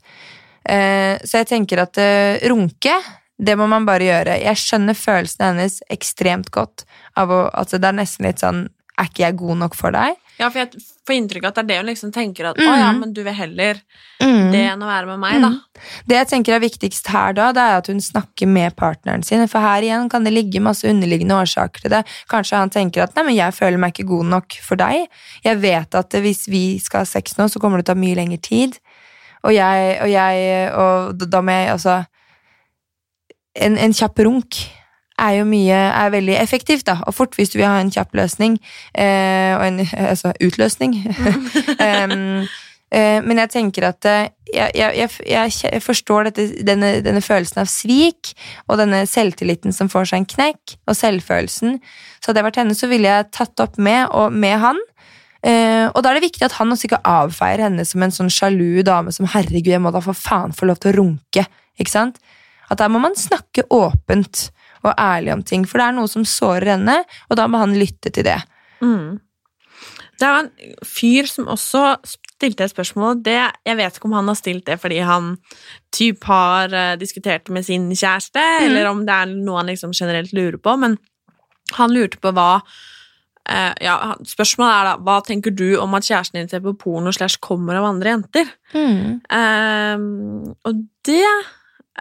[0.65, 2.95] Eh, så jeg tenker at eh, runke,
[3.37, 4.39] det må man bare gjøre.
[4.41, 6.85] Jeg skjønner følelsene hennes ekstremt godt.
[7.19, 10.15] Av å, altså det er nesten litt sånn Er ikke jeg god nok for deg?
[10.39, 12.67] Ja, for jeg får inntrykk av at det er det hun liksom tenker at mm.
[12.67, 13.81] å ja, men du vil heller
[14.23, 14.51] Mm.
[14.53, 15.81] det enn å være med meg, da.
[16.07, 19.43] Det jeg tenker er viktigst her da, det er at hun snakker med partneren sin.
[19.51, 22.03] For her igjen kan det ligge masse underliggende årsaker til det.
[22.31, 25.07] Kanskje han tenker at 'nei, men jeg føler meg ikke god nok for deg'.
[25.43, 28.01] Jeg vet at hvis vi skal ha sex nå, så kommer det til å ta
[28.05, 28.79] mye lengre tid.
[29.45, 32.01] Og jeg Og, jeg, og da må jeg altså
[33.55, 34.65] En, en kjapp runk
[35.21, 38.15] er jo mye er veldig effektivt, da, og fort hvis du vil ha en kjapp
[38.19, 38.57] løsning.
[38.91, 39.81] Eh, og en
[40.11, 40.97] altså, utløsning.
[41.87, 42.43] um,
[42.91, 47.23] eh, men jeg tenker at eh, jeg, jeg, jeg, jeg, jeg forstår dette, denne, denne
[47.23, 48.33] følelsen av svik,
[48.67, 51.79] og denne selvtilliten som får seg en knekk, og selvfølelsen.
[52.19, 54.83] Så hadde jeg vært henne, så ville jeg tatt opp med, og med han.
[55.45, 58.31] Eh, og da er det viktig at han også ikke avfeier henne som en sånn
[58.33, 61.45] sjalu dame som 'herregud, jeg må da for faen få lov til å runke'.
[61.79, 62.17] Ikke sant?
[62.71, 64.49] At der må man snakke åpent
[64.83, 67.73] og ærlig om ting, for det er noe som sårer henne, og da må han
[67.77, 68.41] lytte til det.
[68.81, 69.19] Mm.
[70.19, 70.51] Det er en
[70.85, 73.21] fyr som også stilte et spørsmål.
[73.23, 75.37] Det, jeg vet ikke om han har stilt det fordi han
[75.91, 78.65] typ har diskutert diskutert med sin kjæreste, Mm.
[78.65, 80.97] eller om det er noe han liksom generelt lurer på, men
[81.73, 82.94] han lurte på hva eh,
[83.45, 87.41] ja, Spørsmålet er da hva tenker du om at kjæresten din ser på porno slash
[87.43, 88.49] kommer av andre jenter?
[88.73, 89.21] Mm.
[89.37, 91.21] Ehm, og det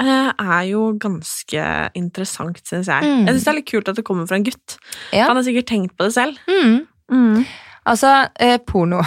[0.01, 1.69] eh, er jo ganske
[2.01, 3.05] interessant, syns jeg.
[3.05, 3.27] Mm.
[3.27, 4.79] Jeg syns det er litt kult at det kommer fra en gutt.
[5.13, 5.29] Ja.
[5.29, 6.41] Han har sikkert tenkt på det selv.
[6.49, 7.45] Mm.
[7.85, 9.03] Altså, eh, porno.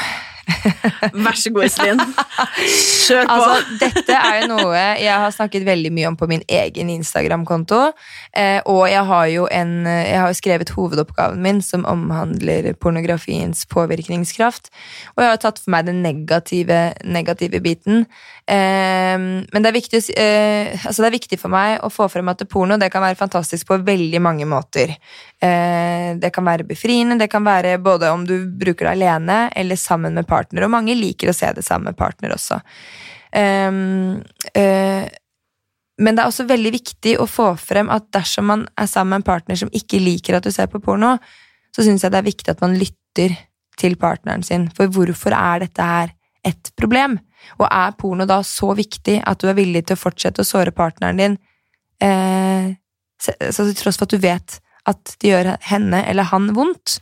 [1.25, 1.99] Vær så god, Iselin.
[1.99, 3.35] Kjør på!
[3.35, 7.81] Altså, dette er jo noe jeg har snakket veldig mye om på min egen Instagram-konto.
[8.37, 14.71] Eh, og jeg har jo en, jeg har skrevet hovedoppgaven min som omhandler pornografiens påvirkningskraft.
[15.15, 18.05] Og jeg har tatt for meg den negative, negative biten.
[18.47, 22.29] Eh, men det er, viktig, eh, altså det er viktig for meg å få frem
[22.31, 24.95] at porno det kan være fantastisk på veldig mange måter.
[25.43, 29.79] Eh, det kan være befriende, det kan være både om du bruker det alene eller
[29.79, 32.61] sammen med partner, og mange liker å se det sammen med partner også.
[33.35, 34.23] Ehm,
[34.55, 35.09] eh,
[35.97, 39.23] men det er også veldig viktig å få frem at dersom man er sammen med
[39.23, 41.17] en partner som ikke liker at du ser på porno,
[41.75, 43.35] så syns jeg det er viktig at man lytter
[43.77, 44.69] til partneren sin.
[44.77, 46.13] For hvorfor er dette her
[46.45, 47.17] et problem?
[47.57, 50.73] Og er porno da så viktig at du er villig til å fortsette å såre
[50.75, 51.37] partneren din,
[52.03, 52.73] eh,
[53.17, 56.99] så til tross for at du vet at det gjør henne eller han vondt?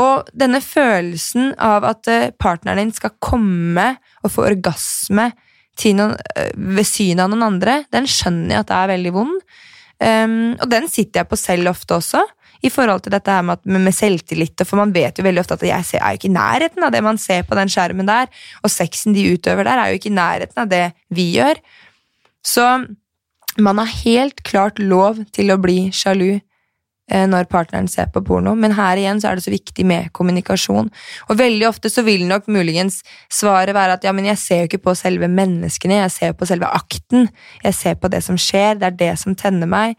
[0.00, 5.30] Og denne følelsen av at eh, partneren din skal komme og få orgasme
[5.80, 9.42] noen, eh, ved synet av noen andre, den skjønner jeg at det er veldig vond.
[10.00, 12.22] Um, og den sitter jeg på selv ofte også,
[12.62, 14.64] i forhold til dette her med, at, med, selvtillit.
[14.66, 16.92] For man vet jo veldig ofte at jeg ser, er jo ikke i nærheten av
[16.94, 18.30] det man ser på den skjermen der,
[18.64, 21.60] og sexen de utøver der, er jo ikke i nærheten av det vi gjør.
[22.46, 22.66] Så
[23.60, 26.28] man har helt klart lov til å bli sjalu
[27.10, 30.10] eh, når partneren ser på porno, men her igjen så er det så viktig med
[30.16, 30.90] kommunikasjon.
[31.28, 33.00] Og veldig ofte så vil nok muligens
[33.32, 36.48] svaret være at ja, men jeg ser jo ikke på selve menneskene, jeg ser på
[36.48, 37.28] selve akten,
[37.64, 39.98] jeg ser på det som skjer, det er det som tenner meg.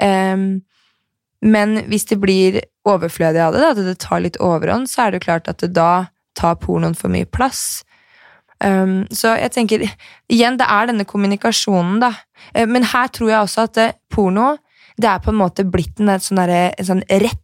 [0.00, 0.62] Ehm,
[1.42, 5.12] men hvis det blir overflødig av det, da, at det tar litt overhånd, så er
[5.12, 6.06] det jo klart at det da
[6.38, 7.82] tar pornoen for mye plass.
[8.62, 9.86] Um, så jeg tenker,
[10.30, 12.12] igjen, det er denne kommunikasjonen, da.
[12.54, 14.54] Eh, Men her tror jeg også at det, porno
[15.00, 17.38] det er på en måte blitt en, sånn der, en sånn rett.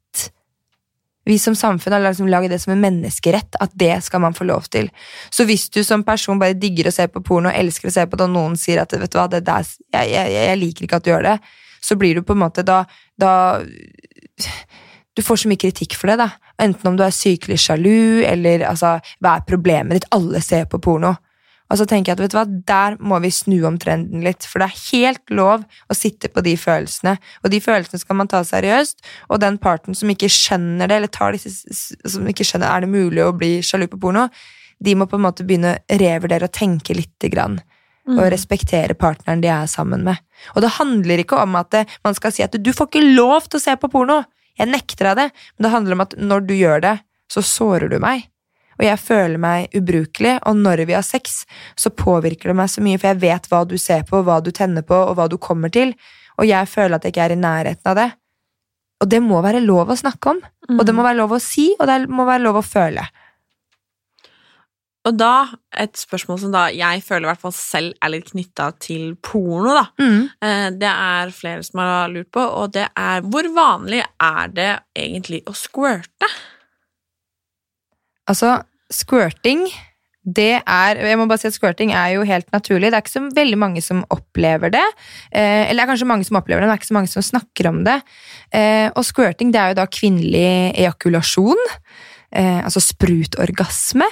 [1.29, 4.47] Vi som samfunn har liksom laget det som en menneskerett, at det skal man få
[4.49, 4.91] lov til.
[5.35, 8.07] Så hvis du som person bare digger å se på porno og elsker å se
[8.07, 10.87] på det, og noen sier at vet du hva, det der, jeg, jeg, jeg liker
[10.87, 11.37] ikke at du gjør det,
[11.81, 12.85] så blir du på en måte da,
[13.21, 13.33] da
[15.19, 16.29] Du får så mye kritikk for det, da.
[16.63, 20.13] Enten om du er sykelig sjalu, eller altså, hva er problemet ditt?
[20.15, 21.17] Alle ser på porno.
[21.69, 24.47] Og så tenker jeg at vet du hva, der må vi snu om trenden litt,
[24.49, 28.31] for det er helt lov å sitte på de følelsene, og de følelsene skal man
[28.31, 31.67] ta seriøst, og den parten som ikke skjønner det, eller tar disse,
[32.09, 34.29] som ikke skjønner er det mulig å bli sjalu på porno,
[34.81, 37.59] de må på en måte begynne å revurdere og tenke lite grann,
[38.17, 40.17] og respektere partneren de er sammen med.
[40.55, 43.49] Og det handler ikke om at det, man skal si at du får ikke lov
[43.49, 44.23] til å se på porno,
[44.59, 46.97] jeg nekter deg det, men det handler om at når du gjør det,
[47.31, 48.27] så sårer du meg.
[48.79, 51.43] Og jeg føler meg ubrukelig, og når vi har sex,
[51.79, 54.53] så påvirker det meg så mye, for jeg vet hva du ser på, hva du
[54.55, 55.95] tenner på, og hva du kommer til,
[56.39, 58.09] og jeg føler at jeg ikke er i nærheten av det.
[59.03, 60.39] Og det må være lov å snakke om,
[60.75, 63.05] og det må være lov å si, og det må være lov å føle.
[65.09, 65.49] Og da,
[65.81, 69.73] et spørsmål som da jeg føler i hvert fall selv er litt knytta til porno,
[69.79, 69.87] da.
[70.03, 70.23] Mm.
[70.45, 74.71] Eh, Det er flere som har lurt på, og det er hvor vanlig er det
[74.97, 76.29] egentlig å squirte?
[78.29, 78.59] Altså,
[78.93, 79.65] squirting,
[80.29, 82.91] det er Jeg må bare si at squirting er jo helt naturlig.
[82.91, 84.85] Det er ikke så veldig mange som opplever det.
[85.33, 87.13] Eh, eller det er kanskje mange som opplever det, men det er ikke så mange
[87.15, 87.97] som snakker om det.
[88.53, 91.65] Eh, og squirting, det er jo da kvinnelig ejakulasjon.
[92.29, 94.05] Eh, altså sprutorgasme.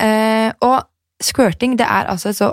[0.00, 0.82] Eh, og
[1.22, 2.52] squirting, det er altså et så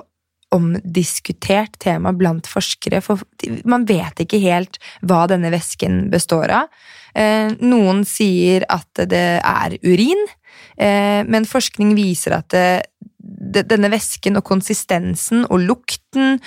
[0.56, 3.22] omdiskutert tema blant forskere, for
[3.70, 6.72] man vet ikke helt hva denne væsken består av.
[7.14, 10.26] Eh, noen sier at det er urin,
[10.78, 12.70] eh, men forskning viser at det,
[13.30, 16.40] denne væsken og konsistensen og lukten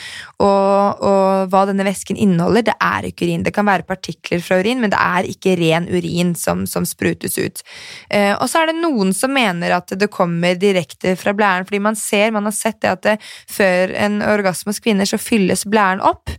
[0.43, 3.45] og, og hva denne væsken inneholder, det er ikke urin.
[3.47, 7.39] Det kan være partikler fra urin, men det er ikke ren urin som, som sprutes
[7.39, 7.63] ut.
[8.11, 11.83] Eh, og så er det noen som mener at det kommer direkte fra blæren, fordi
[11.83, 13.17] man ser, man har sett det at det,
[13.51, 16.33] før en orgasme hos kvinner så fylles blæren opp,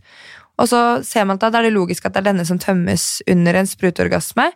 [0.60, 3.24] og så ser man at da er det logisk at det er denne som tømmes
[3.30, 4.46] under en sprutorgasme.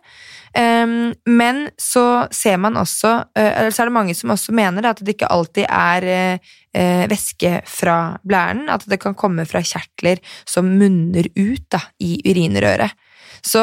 [0.55, 4.87] Um, men så ser man også uh, Eller så er det mange som også mener
[4.89, 8.65] at det ikke alltid er uh, uh, væske fra blæren.
[8.71, 12.95] At det kan komme fra kjertler som munner ut da, i urinrøret.
[13.45, 13.61] Så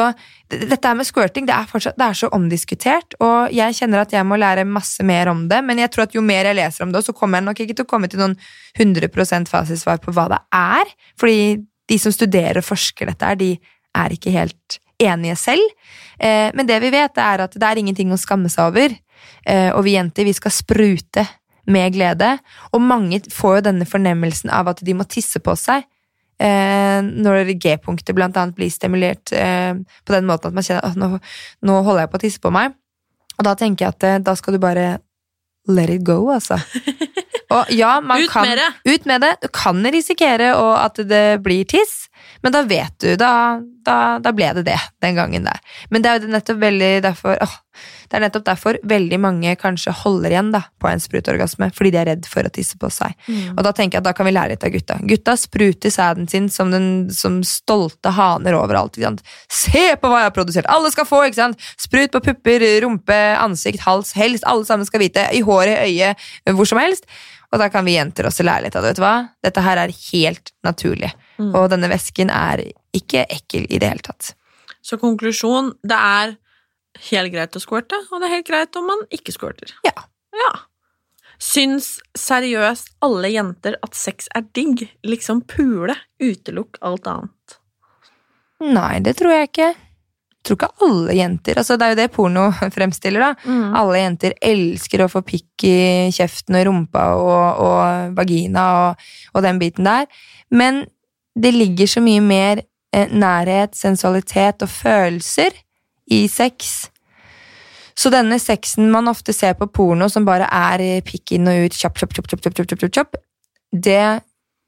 [0.49, 4.25] dette med squirting det er, fortsatt, det er så omdiskutert, og jeg kjenner at jeg
[4.25, 6.93] må lære masse mer om det, men jeg tror at jo mer jeg leser om
[6.95, 8.37] det, så kommer jeg nok ikke til å komme til noen
[8.79, 11.41] 100% fasitsvar på hva det er, fordi
[11.87, 13.53] de som studerer og forsker dette de
[13.97, 15.73] er ikke helt enige selv.
[16.19, 18.95] Eh, men det vi vet, er at det er ingenting å skamme seg over.
[19.45, 21.25] Eh, og vi jenter, vi skal sprute
[21.67, 22.35] med glede.
[22.73, 25.85] Og mange får jo denne fornemmelsen av at de må tisse på seg.
[26.37, 31.17] Eh, når G-punktet blant annet blir stimulert på den måten at man kjenner at nå,
[31.65, 32.77] nå holder jeg på å tisse på meg.
[33.37, 34.97] Og da tenker jeg at da skal du bare
[35.69, 36.57] let it go, altså.
[37.53, 38.69] Og ja, man Ut kan, med det!
[38.91, 39.33] Ut med det.
[39.41, 42.07] Du kan risikere at det blir tiss,
[42.43, 45.61] men da vet du, da, da, da ble det det den gangen der.
[45.93, 47.55] Men det er jo nettopp veldig derfor åh,
[48.07, 51.99] Det er nettopp derfor veldig mange kanskje holder igjen da, på en sprutorgasme, fordi de
[52.01, 53.15] er redd for å tisse på seg.
[53.53, 54.99] Og da tenker jeg at da kan vi lære litt av gutta.
[55.07, 58.99] Gutta spruter sæden sin som, den, som stolte haner overalt.
[59.51, 60.71] Se på hva jeg har produsert!
[60.71, 61.23] Alle skal få!
[61.27, 61.69] ikke sant?
[61.79, 64.13] Sprut på pupper, rumpe, ansikt, hals.
[64.17, 65.27] Helst alle sammen skal vite.
[65.35, 67.05] I håret, øyet, hvor som helst.
[67.53, 68.89] Og da kan vi jenter også lære litt av det.
[68.91, 69.15] vet du hva?
[69.45, 71.13] Dette her er helt naturlig.
[71.39, 72.65] Og denne væsken er
[72.97, 74.33] ikke ekkel i det hele tatt.
[74.83, 76.35] Så konklusjon, det er
[77.11, 79.71] helt greit å squirte, og det er helt greit om man ikke squirter.
[79.85, 79.95] Ja.
[80.35, 80.51] Ja.
[81.39, 84.87] Syns seriøst alle jenter at sex er digg?
[85.05, 87.59] Liksom pule, utelukk alt annet.
[88.63, 89.67] Nei, det tror jeg ikke.
[90.47, 93.55] Tror ikke alle jenter altså Det er jo det porno fremstiller, da.
[93.81, 95.77] Alle jenter elsker å få pikk i
[96.15, 100.07] kjeften og rumpa og, og vagina og, og den biten der.
[100.49, 100.85] Men
[101.37, 102.61] det ligger så mye mer
[102.95, 105.53] eh, nærhet, sensualitet og følelser
[106.09, 106.87] i sex.
[107.97, 111.77] Så denne sexen man ofte ser på porno, som bare er pikk inn og ut,
[111.77, 113.21] kjapp, kjapp, kjapp, kjapp, kjapp, kjapp, kjapp, kjapp,
[113.73, 114.03] det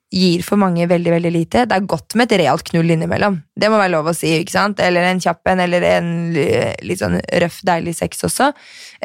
[0.09, 1.63] gir for mange veldig veldig lite.
[1.69, 3.39] Det er godt med et realt knull innimellom.
[3.53, 4.31] Det må være lov å si.
[4.39, 4.81] ikke sant?
[4.81, 8.49] Eller en kjapp en, eller en litt sånn røff, deilig sex også.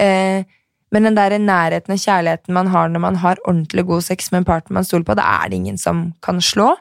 [0.00, 0.46] Eh,
[0.94, 4.42] men den der nærheten og kjærligheten man har når man har ordentlig god sex med
[4.42, 6.72] en partner man stoler på, det er det ingen som kan slå.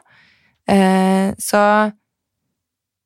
[0.70, 1.92] Eh, så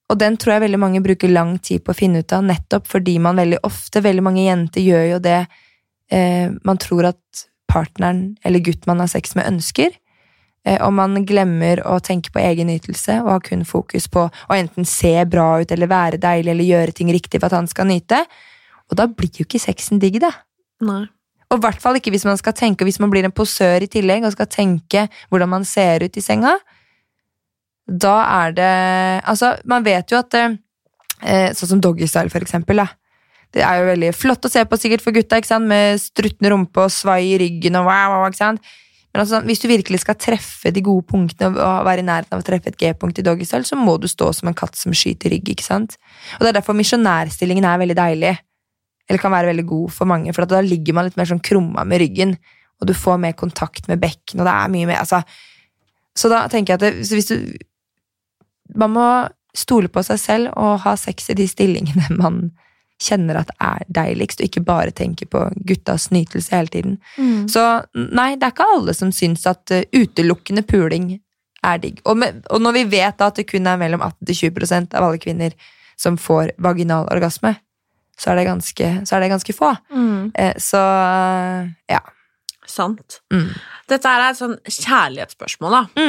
[0.08, 2.86] Og den tror jeg veldig mange bruker lang tid på å finne ut av, nettopp
[2.88, 5.40] fordi man veldig ofte, veldig mange jenter gjør jo det
[6.08, 9.92] eh, man tror at partneren eller gutt man har sex med, ønsker.
[10.66, 14.56] Eh, og man glemmer å tenke på egen nytelse og har kun fokus på å
[14.56, 17.88] enten se bra ut eller være deilig eller gjøre ting riktig for at han skal
[17.90, 18.24] nyte.
[18.88, 20.32] Og da blir jo ikke sexen digg, da.
[20.84, 21.04] Nei.
[21.48, 23.88] Og i hvert fall ikke hvis man skal tenke, hvis man blir en posør i
[23.90, 26.58] tillegg og skal tenke hvordan man ser ut i senga.
[27.88, 28.72] Da er det
[29.24, 30.58] Altså, man vet jo at eh,
[31.56, 32.82] Sånn som doggystyle, for eksempel.
[32.82, 32.92] Da.
[33.54, 35.66] Det er jo veldig flott å se på sikkert for gutta, ikke sant?
[35.66, 38.76] med struttende rumpe og svai i ryggen og wow, ikke sant?
[39.14, 42.42] Men altså, hvis du virkelig skal treffe de gode punktene og være i nærheten av
[42.42, 45.32] å treffe et G-punkt i doggystyle, så må du stå som en katt som skyter
[45.32, 45.96] rygg, ikke sant?
[46.36, 48.34] Og det er derfor misjonærstillingen er veldig deilig.
[49.08, 51.86] Eller kan være veldig god for mange, for da ligger man litt mer sånn krumma
[51.88, 52.36] med ryggen,
[52.78, 55.22] og du får mer kontakt med bekken, og det er mye mer altså,
[56.14, 57.56] Så da tenker jeg at det, hvis du
[58.78, 59.08] Man må
[59.56, 62.50] stole på seg selv og ha sex i de stillingene man
[63.02, 66.98] kjenner at er deiligst, og ikke bare tenker på guttas nytelse hele tiden.
[67.50, 71.12] Så nei, det er ikke alle som syns at uh, utelukkende puling
[71.66, 72.02] er digg.
[72.04, 75.22] Og, med, og når vi vet da at det kun er mellom 18-20% av alle
[75.22, 75.54] kvinner
[75.98, 77.54] som får vaginal orgasme,
[78.18, 79.72] så er det ganske, så er det ganske få.
[80.34, 82.02] Eh, så uh, ja.
[82.68, 83.22] Sant.
[83.32, 83.54] Mm.
[83.88, 86.02] Dette er et sånn kjærlighetsspørsmål, da.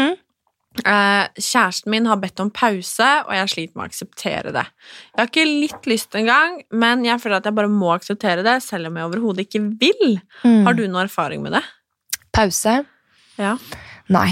[0.86, 4.66] Eh, kjæresten min har bedt om pause, og jeg sliter med å akseptere det.
[5.14, 8.60] Jeg har ikke litt lyst engang, men jeg føler at jeg bare må akseptere det,
[8.66, 10.20] selv om jeg overhodet ikke vil.
[10.44, 10.64] Mm.
[10.68, 11.64] Har du noe erfaring med det?
[12.36, 12.78] Pause?
[13.40, 13.56] Ja.
[14.14, 14.30] Nei.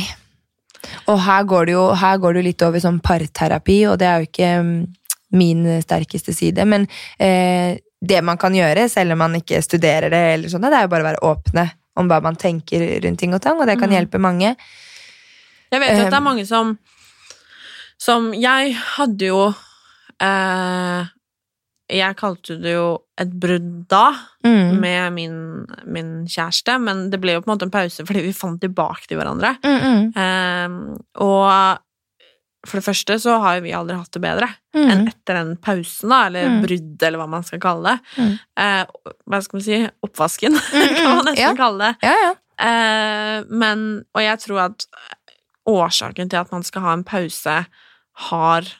[1.07, 1.87] Og her går det jo,
[2.21, 4.77] går det litt over sånn parterapi, og det er jo ikke mm,
[5.37, 6.87] min sterkeste side, men
[7.19, 10.85] eh, det man kan gjøre, selv om man ikke studerer det, eller sånt, det er
[10.85, 11.65] jo bare å være åpne
[11.97, 13.95] om hva man tenker rundt ting og tang, og det kan Mm.
[13.97, 14.55] hjelpe mange.
[15.71, 16.77] Jeg vet jo at det er Um, mange som
[17.99, 19.39] Som Jeg hadde jo
[20.21, 21.05] eh,
[21.89, 24.11] Jeg kalte det jo et brudd da,
[24.45, 24.79] Mm.
[24.79, 25.37] med min,
[25.89, 29.07] min kjæreste, men det ble jo på en måte en pause fordi vi fant tilbake
[29.09, 29.55] til hverandre.
[29.63, 30.75] Mm, mm, Eh,
[31.23, 31.79] og
[32.67, 34.85] for det første så har jo vi aldri hatt det bedre mm.
[34.91, 36.61] enn etter den pausen, da, eller Mm.
[36.67, 37.99] bruddet, eller hva man skal kalle det.
[38.21, 38.33] Mm.
[38.59, 38.85] Eh,
[39.25, 39.79] hva skal man si?
[40.05, 40.53] Oppvasken,
[41.01, 41.53] kan man nesten ja.
[41.55, 41.95] kalle det.
[42.03, 42.33] Ja, ja.
[42.67, 44.85] Eh, men, og jeg tror at
[45.67, 47.57] årsaken til at man skal ha en pause,
[48.29, 48.71] har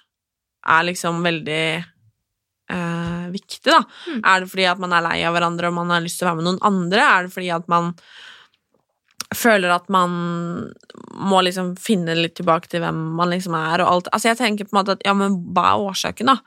[0.68, 1.66] er liksom veldig
[2.74, 3.84] eh, viktig, da.
[4.08, 4.22] Mm.
[4.24, 6.32] Er det fordi at man er lei av hverandre og man har lyst til å
[6.32, 7.04] være med noen andre?
[7.06, 7.94] Er det fordi at man
[9.36, 10.12] føler at man
[11.20, 14.10] må liksom finne litt tilbake til hvem man liksom er, og alt.
[14.16, 16.38] Altså, jeg tenker på en måte at ja, men hva er årsaken, da?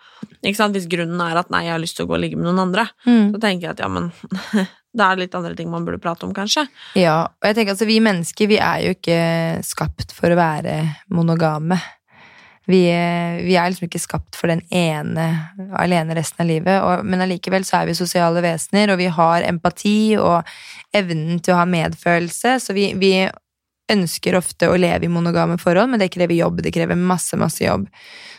[0.40, 0.76] Ikke sant?
[0.76, 2.62] Hvis grunnen er at nei, jeg har lyst til å gå og ligge med noen
[2.68, 3.32] andre, Mm.
[3.34, 4.08] så tenker jeg at ja, men
[4.96, 6.66] da er det litt andre ting man burde prate om, kanskje.
[6.98, 9.22] Ja, og jeg tenker altså vi mennesker, vi er jo ikke
[9.66, 10.76] skapt for å være
[11.14, 11.78] monogame.
[12.70, 15.26] Vi, vi er liksom ikke skapt for den ene
[15.78, 19.46] alene resten av livet, og, men allikevel så er vi sosiale vesener, og vi har
[19.46, 20.50] empati og
[20.94, 23.14] evnen til å ha medfølelse, så vi, vi
[23.90, 27.64] ønsker ofte å leve i monogame forhold, men det krever jobb, det krever masse, masse
[27.64, 27.88] jobb.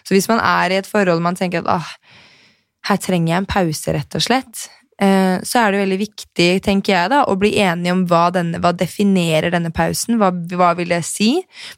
[0.07, 1.95] Så hvis man er i et forhold man tenker at ah,
[2.87, 4.67] her trenger jeg en pause, rett og slett,
[5.01, 8.69] så er det veldig viktig, tenker jeg, da, å bli enige om hva, denne, hva
[8.77, 10.19] definerer denne pausen.
[10.21, 11.31] Hva, hva vil det si?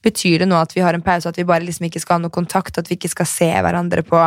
[0.03, 2.23] Betyr det nå at vi har en pause, at vi bare liksom ikke skal ha
[2.25, 4.21] noe kontakt, at vi ikke skal se hverandre på,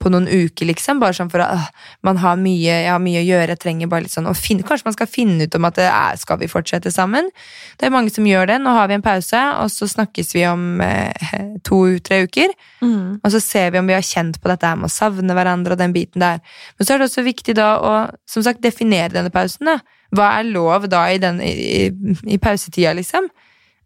[0.00, 1.02] på noen uker, liksom?
[1.02, 1.66] Bare sånn for at øh,
[2.08, 4.88] man har mye, jeg har mye å gjøre, jeg trenger bare litt sånn finne, Kanskje
[4.88, 7.30] man skal finne ut om at det er, skal vi fortsette sammen?
[7.78, 8.58] Det er mange som gjør det.
[8.64, 11.28] Nå har vi en pause, og så snakkes vi om eh,
[11.66, 12.52] to-tre uker.
[12.80, 13.18] Mm.
[13.22, 15.80] Og så ser vi om vi har kjent på dette med å savne hverandre og
[15.80, 16.42] den biten der.
[16.78, 17.94] Men så er det også viktig da å
[18.38, 19.68] som sagt, definere denne pausen.
[19.68, 19.78] da.
[20.14, 21.88] Hva er lov da i, den, i,
[22.24, 23.28] i pausetida, liksom?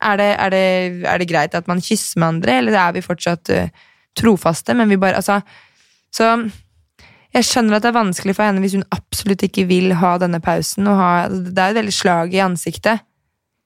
[0.02, 0.66] Er det, er, det,
[1.06, 3.86] er det greit at man kysser med andre, eller er vi fortsatt uh,
[4.18, 4.74] trofaste?
[4.74, 5.40] Men vi bare, altså
[6.12, 6.26] Så
[7.32, 10.42] jeg skjønner at det er vanskelig for henne hvis hun absolutt ikke vil ha denne
[10.44, 10.86] pausen.
[10.86, 13.06] Ha, det er et veldig slag i ansiktet.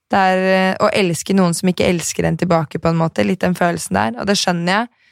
[0.07, 3.25] Det er eh, å elske noen som ikke elsker en tilbake, på en måte.
[3.27, 5.09] Litt den følelsen der, og det skjønner jeg.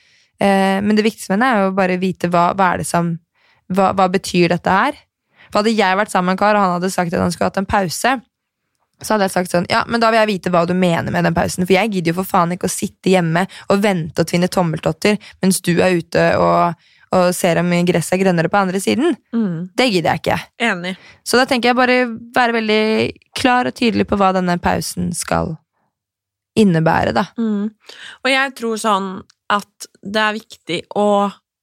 [0.47, 2.89] Eh, men det viktigste med henne er jo bare å vite hva, hva er det
[2.89, 3.11] som
[3.75, 5.03] hva, hva betyr dette her?
[5.55, 7.53] For hadde jeg vært sammen med en kar, og han hadde sagt at han skulle
[7.53, 8.17] hatt en pause,
[9.05, 11.27] så hadde jeg sagt sånn, ja, men da vil jeg vite hva du mener med
[11.27, 14.31] den pausen, for jeg gidder jo for faen ikke å sitte hjemme og vente og
[14.31, 18.81] tvinne tommeltotter mens du er ute og, og ser om gresset er grønnere på andre
[18.83, 19.15] siden.
[19.35, 19.71] Mm.
[19.77, 20.39] Det gidder jeg ikke.
[20.71, 20.95] Enig.
[21.23, 21.99] Så da tenker jeg bare
[22.35, 22.83] være veldig
[23.39, 25.55] klar og tydelig på hva denne pausen skal
[26.59, 27.29] innebære, da.
[27.39, 27.71] Mm.
[28.23, 29.15] Og jeg tror sånn
[29.53, 31.09] at det er viktig å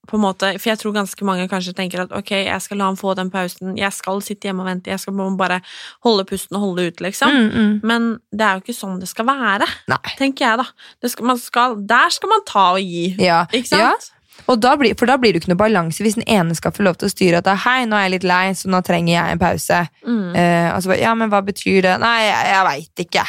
[0.09, 2.87] på en måte, For jeg tror ganske mange kanskje tenker at ok, jeg skal la
[2.89, 5.59] ham få den pausen, jeg skal sitte hjemme og vente, jeg skal bare
[6.03, 7.29] holde pusten og holde ut, liksom.
[7.29, 7.75] Mm, mm.
[7.87, 10.15] Men det er jo ikke sånn det skal være, Nei.
[10.17, 10.65] tenker jeg, da.
[11.01, 13.45] Det skal, man skal, der skal man ta og gi, Ja.
[13.53, 14.09] ikke sant?
[14.09, 14.17] Ja.
[14.49, 16.73] Og da blir, for da blir det jo ikke noe balanse hvis den ene skal
[16.73, 19.13] få lov til å styre at hei, nå er jeg litt lei, så nå trenger
[19.13, 19.81] jeg en pause.
[20.07, 20.31] Mm.
[20.33, 21.93] Eh, altså, ja, men hva betyr det?
[22.01, 23.25] Nei, jeg, jeg veit ikke.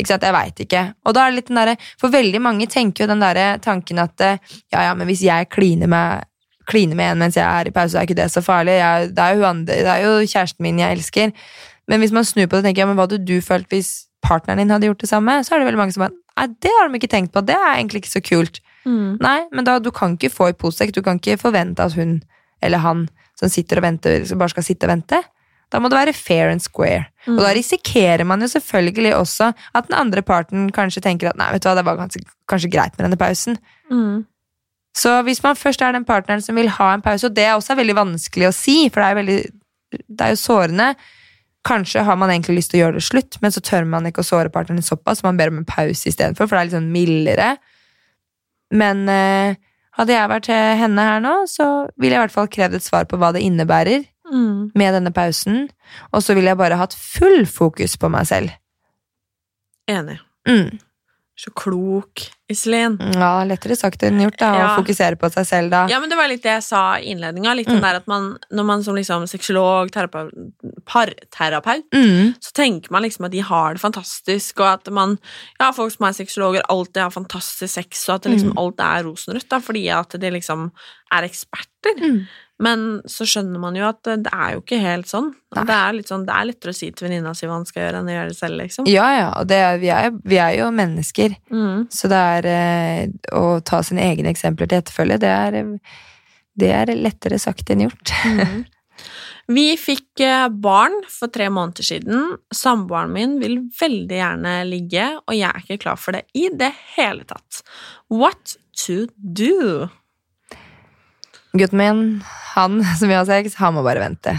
[0.00, 0.82] Ikke sant, jeg vet ikke.
[1.06, 4.00] Og da er det litt den derre For veldig mange tenker jo den derre tanken
[4.02, 4.40] at eh,
[4.72, 6.28] ja, ja, men hvis jeg kliner med
[6.70, 8.76] Kliner med en mens jeg er i pause, er ikke det så farlig.
[8.78, 11.32] Jeg, det, er jo andre, det er jo kjæresten min jeg elsker.
[11.90, 13.88] Men hvis man snur på det og tenker ja, men hva hadde du følt hvis
[14.22, 16.70] partneren din hadde gjort det samme, så er det veldig mange som bare Nei, det
[16.72, 17.42] har de ikke tenkt på.
[17.44, 18.62] Det er egentlig ikke så kult.
[18.86, 19.18] Mm.
[19.20, 20.94] Nei, men da, du kan ikke få i posek.
[20.94, 22.22] Du kan ikke forvente at hun
[22.62, 23.02] eller han
[23.38, 25.18] som sitter og venter, som bare skal sitte og vente.
[25.72, 27.06] Da må det være fair and square.
[27.30, 31.48] Og da risikerer man jo selvfølgelig også at den andre parten kanskje tenker at nei,
[31.54, 32.20] vet du hva, det var kanskje,
[32.50, 33.56] kanskje greit med denne pausen.
[33.92, 34.26] Mm.
[34.98, 37.56] Så hvis man først er den partneren som vil ha en pause, og det er
[37.56, 39.40] også veldig vanskelig å si, for det er, veldig,
[40.04, 40.92] det er jo sårende
[41.62, 44.24] Kanskje har man egentlig lyst til å gjøre det slutt, men så tør man ikke
[44.24, 46.74] å såre partneren såpass, så man ber om en pause istedenfor, for det er litt
[46.74, 47.50] sånn mildere.
[48.74, 49.60] Men eh,
[49.94, 53.06] hadde jeg vært henne her nå, så ville jeg i hvert fall krevd et svar
[53.06, 54.70] på hva det innebærer Mm.
[54.74, 55.68] med denne pausen,
[56.12, 58.50] og så ville jeg bare hatt full fokus på meg selv.
[59.90, 60.18] Enig.
[60.48, 60.78] Mm.
[61.42, 62.20] Så klok,
[62.52, 62.98] Iselin.
[63.16, 64.66] Ja, lettere sagt enn gjort, da, Ja.
[64.76, 65.86] å fokusere på seg selv da.
[65.88, 67.54] Ja, men det var litt det jeg sa i innledninga.
[67.56, 67.80] Litt den Mm.
[67.82, 69.90] der at man, når man som liksom sexolog,
[70.86, 72.34] parterapeut, Mm.
[72.38, 75.18] så tenker man liksom at de har det fantastisk, og at man
[75.60, 78.58] Ja, folk som er sexologer, alltid har fantastisk sex, og at det liksom Mm.
[78.58, 80.70] alt er rosenrødt, da, fordi at de liksom
[81.12, 81.98] er eksperter.
[81.98, 82.26] Mm.
[82.62, 85.32] Men så skjønner man jo at det er jo ikke helt sånn.
[85.56, 87.82] Det er, litt sånn, det er lettere å si til venninna si hva han skal
[87.86, 88.86] gjøre, enn å gjøre det selv, liksom.
[88.92, 91.88] Ja, ja, og det, er- vi, er, vi er jo mennesker, Mm.
[91.90, 95.98] så det er eh, å ta sine egne eksempler til etterfølge, det er, eh,
[96.62, 98.14] det er lettere sagt enn gjort.
[98.28, 98.62] Mm.
[99.52, 102.36] Vi fikk eh, barn for tre måneder siden.
[102.54, 106.70] Samboeren min vil veldig gjerne ligge, og jeg er ikke klar for det i det
[106.94, 107.64] hele tatt.
[108.08, 108.54] What
[108.86, 109.88] to do?
[111.52, 112.06] Gutten min,
[112.54, 114.36] han som vi har sex, han må bare vente.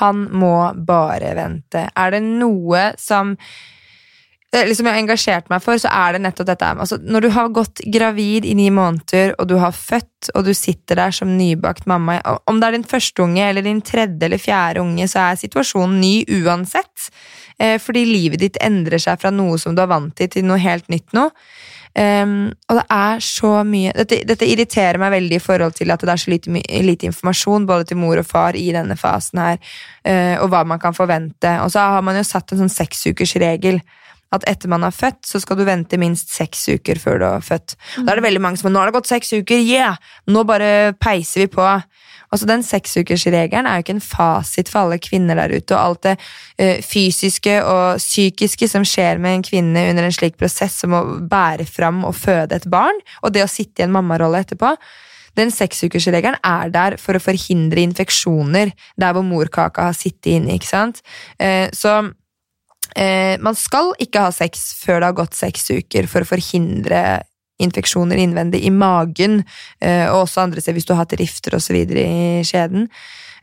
[0.00, 0.56] Han må
[0.88, 1.86] bare vente.
[1.92, 6.48] Er det noe som eh, liksom jeg har engasjert meg for, så er det nettopp
[6.48, 6.70] dette.
[6.84, 10.54] Altså, når du har gått gravid i ni måneder, og du har født, og du
[10.56, 14.40] sitter der som nybakt mamma Om det er din første unge eller din tredje eller
[14.40, 17.12] fjerde unge, så er situasjonen ny uansett.
[17.58, 20.60] Eh, fordi livet ditt endrer seg fra noe som du er vant til, til noe
[20.62, 21.28] helt nytt nå.
[21.92, 26.00] Um, og det er så mye dette, dette irriterer meg veldig i forhold til at
[26.00, 29.58] det er så lite, lite informasjon både til mor og far i denne fasen her,
[30.08, 31.52] uh, og hva man kan forvente.
[31.64, 33.82] Og så har man jo satt en sånn seksukersregel
[34.32, 37.44] at etter man har født, så skal du vente minst seks uker før du har
[37.44, 37.76] født.
[37.98, 39.98] Da er det veldig mange som er, nå har det gått seks uker, yeah!
[40.32, 41.66] Nå bare peiser vi på.
[42.32, 46.02] Altså Den seksukersregelen er jo ikke en fasit for alle kvinner der ute, og alt
[46.06, 46.14] det
[46.56, 51.02] eh, fysiske og psykiske som skjer med en kvinne under en slik prosess som å
[51.28, 54.72] bære fram og føde et barn, og det å sitte i en mammarolle etterpå.
[55.38, 60.56] Den seksukersregelen er der for å forhindre infeksjoner der hvor morkaka har sittet inne.
[60.56, 61.00] ikke sant?
[61.40, 61.98] Eh, så
[62.96, 67.22] eh, man skal ikke ha sex før det har gått seks uker for å forhindre
[67.64, 69.42] infeksjoner innvendig i magen,
[69.80, 71.78] eh, og også andre steder hvis du har hatt rifter osv.
[71.78, 72.88] i skjeden.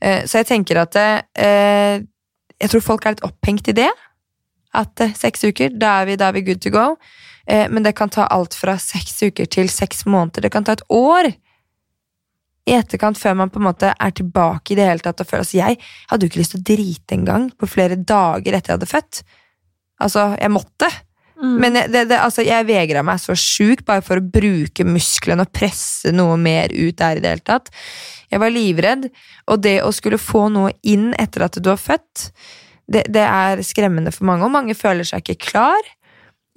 [0.01, 1.99] Eh, så jeg tenker at eh,
[2.59, 3.89] Jeg tror folk er litt opphengt i det.
[4.75, 6.97] At seks uker, da er, vi, da er vi good to go.
[7.47, 10.43] Men det kan ta alt fra seks uker til seks måneder.
[10.43, 11.31] Det kan ta et år
[12.69, 15.45] i etterkant, før man på en måte er tilbake i det hele tatt og føler
[15.45, 15.79] altså Jeg
[16.11, 19.21] hadde jo ikke lyst til å drite engang på flere dager etter jeg hadde født.
[20.03, 20.89] Altså, jeg måtte.
[21.39, 25.45] Men jeg, det, det, altså, jeg vegra meg så sjukt bare for å bruke musklene
[25.45, 27.71] og presse noe mer ut der i det hele tatt.
[28.29, 29.07] Jeg var livredd,
[29.49, 32.29] og det å skulle få noe inn etter at du har født,
[32.89, 35.89] det, det er skremmende for mange, og mange føler seg ikke klar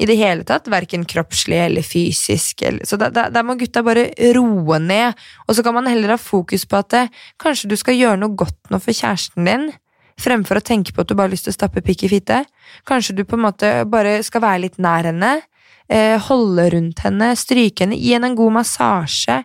[0.02, 2.64] i det hele tatt, verken kroppslig eller fysisk.
[2.88, 6.80] Så da, må gutta bare roe ned, og så kan man heller ha fokus på
[6.80, 7.04] at det,
[7.42, 9.68] kanskje du skal gjøre noe godt nå for kjæresten din,
[10.22, 12.42] fremfor å tenke på at du bare har lyst til å stappe pikk i fitte.
[12.88, 15.32] Kanskje du på en måte bare skal være litt nær henne,
[15.92, 19.38] eh, holde rundt henne, stryke henne, gi henne en god massasje,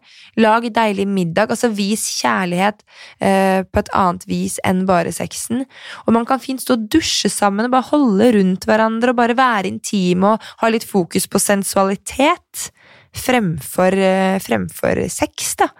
[0.44, 2.84] lag deilig middag, altså vis kjærlighet
[3.20, 5.66] eh, på et annet vis enn bare sexen.
[6.06, 9.38] Og man kan fint stå og dusje sammen og bare holde rundt hverandre og bare
[9.38, 12.70] være intime og ha litt fokus på sensualitet
[13.18, 15.72] fremfor, eh, fremfor sex, da.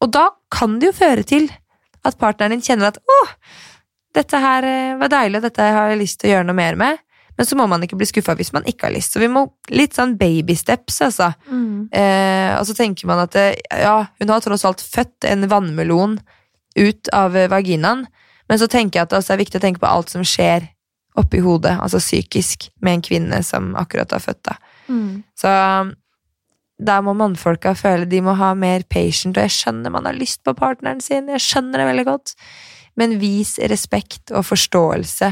[0.00, 1.50] Og da kan det jo føre til
[2.04, 3.20] at partneren din kjenner at 'å,
[4.16, 6.78] dette her eh, var deilig, og dette har jeg lyst til å gjøre noe mer
[6.80, 6.98] med'.
[7.40, 9.14] Men så må man ikke bli skuffa hvis man ikke har lyst.
[9.14, 11.30] Så vi må litt sånn babysteps, altså.
[11.96, 16.18] Eh, og så tenker man at eh, ja, hun har tross alt født en vannmelon
[16.76, 18.04] ut av eh, vaginaen,
[18.50, 20.68] men så tenker jeg at det også er viktig å tenke på alt som skjer
[21.16, 24.42] oppi hodet, altså psykisk, med en kvinne som akkurat har født.
[24.44, 24.58] da.
[25.38, 25.54] Så
[26.80, 30.42] der må mannfolka føle de må ha mer patient, og jeg skjønner man har lyst
[30.44, 32.34] på partneren sin, jeg skjønner det veldig godt,
[32.98, 35.30] men vis respekt og forståelse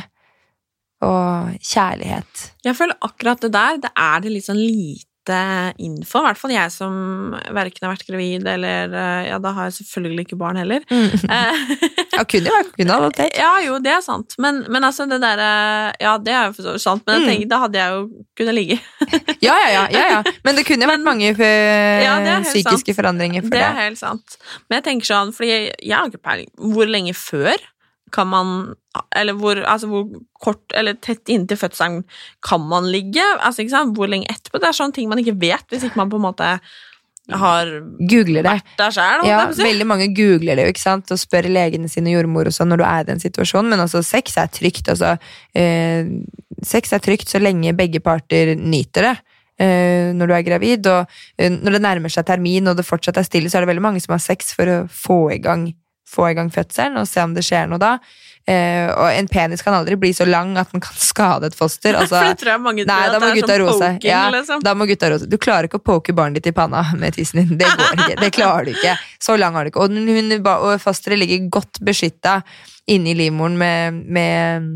[1.06, 2.48] og kjærlighet.
[2.66, 5.07] Jeg føler akkurat det der, det er det litt sånn lite
[5.78, 6.20] info.
[6.22, 6.94] I hvert fall jeg som
[7.54, 10.84] verken har vært gravid eller eh, Ja, da har jeg selvfølgelig ikke barn heller.
[10.90, 11.08] Mm.
[12.18, 13.26] Ja, kunne jo vært kunne ha det.
[13.38, 15.50] ja, jo, det er sant, men, men altså det derre
[16.02, 17.28] Ja, det er jo sant, men jeg Mm.
[17.30, 18.78] tenker, da hadde jeg jo kunnet ligge.
[19.46, 20.34] Ja, ja, ja, ja, ja.
[20.44, 22.96] Men det kunne jo vært mange Ja, psykiske sant.
[22.98, 23.66] forandringer for Det det.
[23.68, 24.38] er helt sant.
[24.68, 27.54] Men jeg tenker sånn, fordi jeg, jeg har ikke peiling Hvor lenge før
[28.14, 28.74] kan man
[29.16, 30.04] Eller hvor, altså hvor
[30.42, 32.02] kort eller tett inntil fødselen
[32.42, 33.22] kan man ligge?
[33.40, 33.62] Altså?
[33.94, 34.58] Hvor lenge etterpå?
[34.58, 36.58] Det er sånne ting man ikke vet hvis ikke man på en måte
[37.28, 37.68] har
[38.08, 38.52] Googler det.
[38.54, 39.24] vært der sjøl.
[39.28, 42.70] Ja, veldig mange googler det jo, ikke sant, og spør legene sine jordmor og sånn
[42.72, 44.88] når du er i den situasjonen, men altså, sex er trygt.
[44.88, 45.10] Altså,
[45.52, 46.08] eh,
[46.64, 49.16] sex er trygt så lenge begge parter nyter det.
[49.60, 53.18] eh, når du er gravid, og eh, når det nærmer seg termin og det fortsatt
[53.18, 55.68] er stille, så er det veldig mange som har sex for å få i gang,
[56.08, 57.98] få i gang fødselen og se om det skjer noe da.
[58.48, 61.98] Eh, og en penis kan aldri bli så lang at den kan skade et foster.
[61.98, 64.08] Altså, For det tror jeg mange tror Nei, da må er gutta sånn roe seg.
[64.08, 64.64] Ja, liksom.
[64.64, 65.32] da må gutta roe seg.
[65.32, 67.60] Du klarer ikke å poke barnet ditt i panna med tissen din.
[67.60, 68.16] Det går ikke.
[68.22, 68.96] Det klarer du ikke.
[69.28, 69.84] Så lang har du ikke.
[69.84, 72.40] Og, hun, og fosteret ligger godt beskytta
[72.88, 74.68] inni livmoren med, med,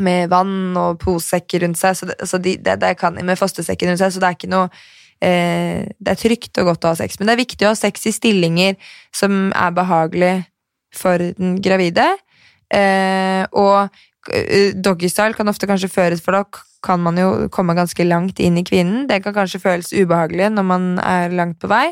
[0.00, 3.90] med vann og posesekker rundt seg, så det, så de, det, det kan, med fostersekker
[3.90, 4.70] rundt seg, så det er ikke noe
[5.20, 7.78] eh, Det er trygt og godt å ha sex, men det er viktig å ha
[7.78, 8.80] sex i stillinger
[9.12, 10.34] som er behagelig
[10.96, 12.06] for den gravide.
[12.74, 13.88] Eh, og
[14.32, 16.44] eh, doggystyle kan ofte kanskje føres, for da
[16.84, 19.06] kan man jo komme ganske langt inn i kvinnen.
[19.08, 21.86] Det kan kanskje føles ubehagelig når man er langt på vei.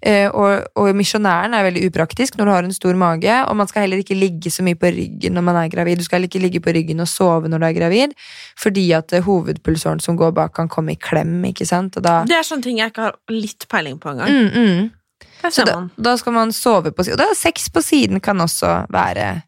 [0.00, 3.70] Eh, og, og misjonæren er veldig upraktisk når du har en stor mage, og man
[3.70, 5.98] skal heller ikke ligge så mye på ryggen når man er gravid.
[5.98, 8.14] Du skal heller ikke ligge på ryggen og sove når du er gravid,
[8.58, 11.98] fordi at eh, hovedpulsåren som går bak, kan komme i klem, ikke sant?
[12.02, 14.30] Da Det er sånne ting jeg ikke har litt peiling på engang.
[14.30, 14.86] mm, mm.
[15.42, 17.18] Så da, da skal man sove på siden.
[17.20, 19.42] Og da, sex på siden kan også være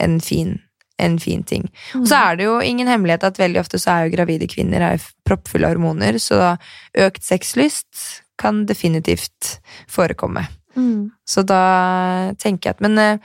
[0.00, 0.58] en fin,
[0.98, 1.68] en fin ting.
[1.96, 4.80] Og så er det jo ingen hemmelighet at veldig ofte så er jo gravide kvinner
[4.92, 6.56] er proppfulle av hormoner, så
[6.96, 10.46] økt sexlyst kan definitivt forekomme.
[10.76, 11.10] Mm.
[11.26, 13.18] Så da tenker jeg at Men eh,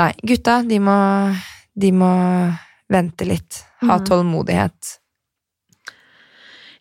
[0.00, 0.96] nei, gutta, de må,
[1.74, 2.12] de må
[2.90, 3.64] vente litt.
[3.82, 4.06] Ha Mhm.
[4.06, 4.98] tålmodighet.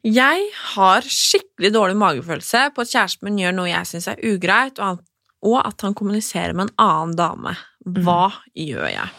[0.01, 4.81] Jeg har skikkelig dårlig magefølelse på at kjæresten min gjør noe jeg syns er ugreit,
[4.81, 5.03] og,
[5.61, 7.53] at han kommuniserer med en annen dame.
[8.01, 9.11] Hva gjør jeg?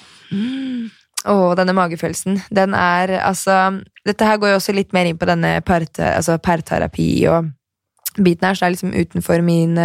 [1.22, 2.40] Å, denne magefølelsen.
[2.50, 6.38] Den er altså Dette her går jo også litt mer inn på denne parte, altså
[6.42, 7.52] parterapi og
[8.18, 9.78] biten her, så det er liksom utenfor min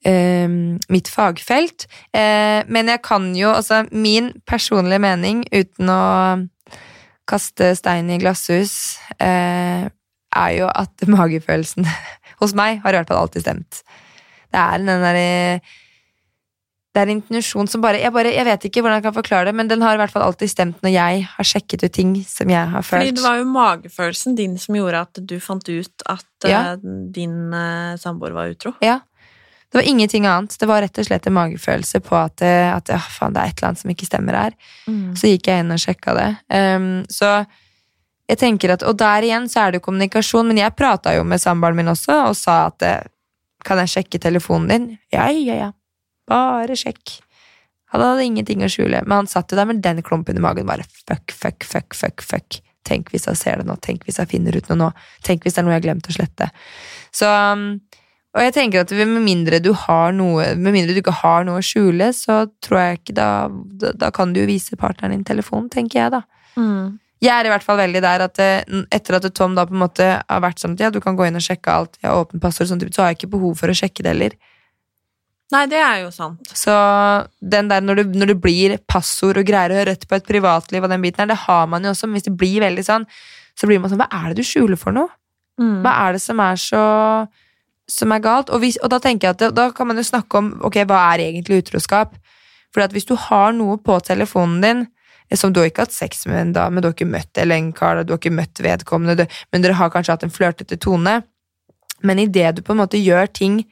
[0.00, 1.84] Uh, mitt fagfelt.
[2.16, 6.04] Uh, men jeg kan jo Altså, min personlige mening, uten å
[7.28, 9.90] kaste stein i glasshus, eh,
[10.36, 11.88] er jo at magefølelsen
[12.40, 13.82] hos meg har i hvert fall alltid stemt.
[14.50, 15.28] Det er den derre
[16.90, 19.46] det er en intuisjon som bare jeg, bare jeg vet ikke hvordan jeg kan forklare
[19.46, 22.16] det, men den har i hvert fall alltid stemt når jeg har sjekket ut ting
[22.26, 23.04] som jeg har følt.
[23.04, 26.72] Fordi det var jo magefølelsen din som gjorde at du fant ut at Ja.
[26.72, 26.82] eh,
[27.14, 28.74] din uh, samboer var utro.
[28.82, 28.98] Ja.
[29.70, 30.56] Det var ingenting annet.
[30.58, 33.52] Det var rett og slett en magefølelse på at, eh, at ja, faen, det er
[33.52, 34.56] et eller annet som ikke stemmer her.
[35.14, 36.30] Så gikk jeg inn og sjekka det.
[36.50, 37.44] Um, så
[38.30, 41.24] jeg tenker at, Og der igjen så er det jo kommunikasjon, men jeg prata jo
[41.26, 43.08] med samboeren min også og sa at eh,
[43.66, 44.86] kan jeg sjekke telefonen din?
[45.12, 45.70] Ja, ja, ja.
[46.30, 47.18] Bare sjekk.
[47.90, 50.68] Han hadde ingenting å skjule, men han satt jo der med den klumpen i magen.
[50.68, 52.60] bare fuck, fuck, fuck, fuck, fuck.
[52.86, 54.90] Tenk hvis jeg ser det nå, tenk hvis jeg finner ut noe nå,
[55.26, 56.48] tenk hvis det er noe jeg har glemt å slette.
[57.12, 57.82] Så, um,
[58.30, 61.60] og jeg tenker at med mindre du har noe, med mindre du ikke har noe
[61.60, 65.26] å skjule, så tror jeg ikke da, da, da kan du jo vise partneren din
[65.26, 66.22] telefonen, tenker jeg da.
[67.20, 69.82] Jeg er i hvert fall veldig der at eh, etter at Tom da på en
[69.82, 72.22] måte har vært sånn at ja, du kan gå inn og sjekke alt, jeg har
[72.22, 74.38] åpent passord, og så har jeg ikke behov for å sjekke det heller.
[75.50, 76.52] Nei, det er jo sant.
[76.54, 76.72] Så
[77.42, 80.28] den der når du, når det blir passord og greier å høre rett på et
[80.28, 82.84] privatliv og den biten her, det har man jo også, men hvis det blir veldig
[82.86, 83.06] sånn,
[83.58, 85.10] så blir man sånn, hva er det du skjuler for noe?
[85.60, 85.80] Mm.
[85.84, 86.84] Hva er det som er så
[87.90, 88.52] som er galt?
[88.54, 90.84] Og, hvis, og da tenker jeg at det, da kan man jo snakke om ok,
[90.86, 92.14] hva er egentlig utroskap?
[92.70, 94.84] For at hvis du har noe på telefonen din
[95.38, 97.70] som du har ikke hatt sex med en dame, du har ikke møtt eller en
[97.70, 101.22] du har ikke møtt vedkommende, men dere har kanskje hatt en flørtete tone,
[102.02, 103.64] men idet du på en måte gjør ting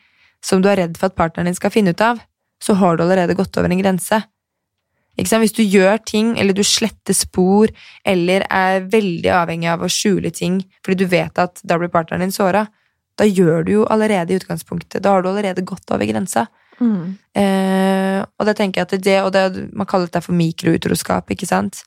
[0.45, 2.21] som du er redd for at partneren din skal finne ut av,
[2.63, 4.23] så har du allerede gått over en grense.
[5.19, 7.73] Hvis du gjør ting, eller du sletter spor,
[8.07, 12.23] eller er veldig avhengig av å skjule ting fordi du vet at da blir partneren
[12.23, 12.69] din såra,
[13.19, 15.03] da gjør du jo allerede i utgangspunktet.
[15.03, 16.47] Da har du allerede gått over grensa.
[17.39, 21.49] Eh, og da tenker jeg at det, og det, man kaller det for mikroutroskap, ikke
[21.49, 21.83] sant?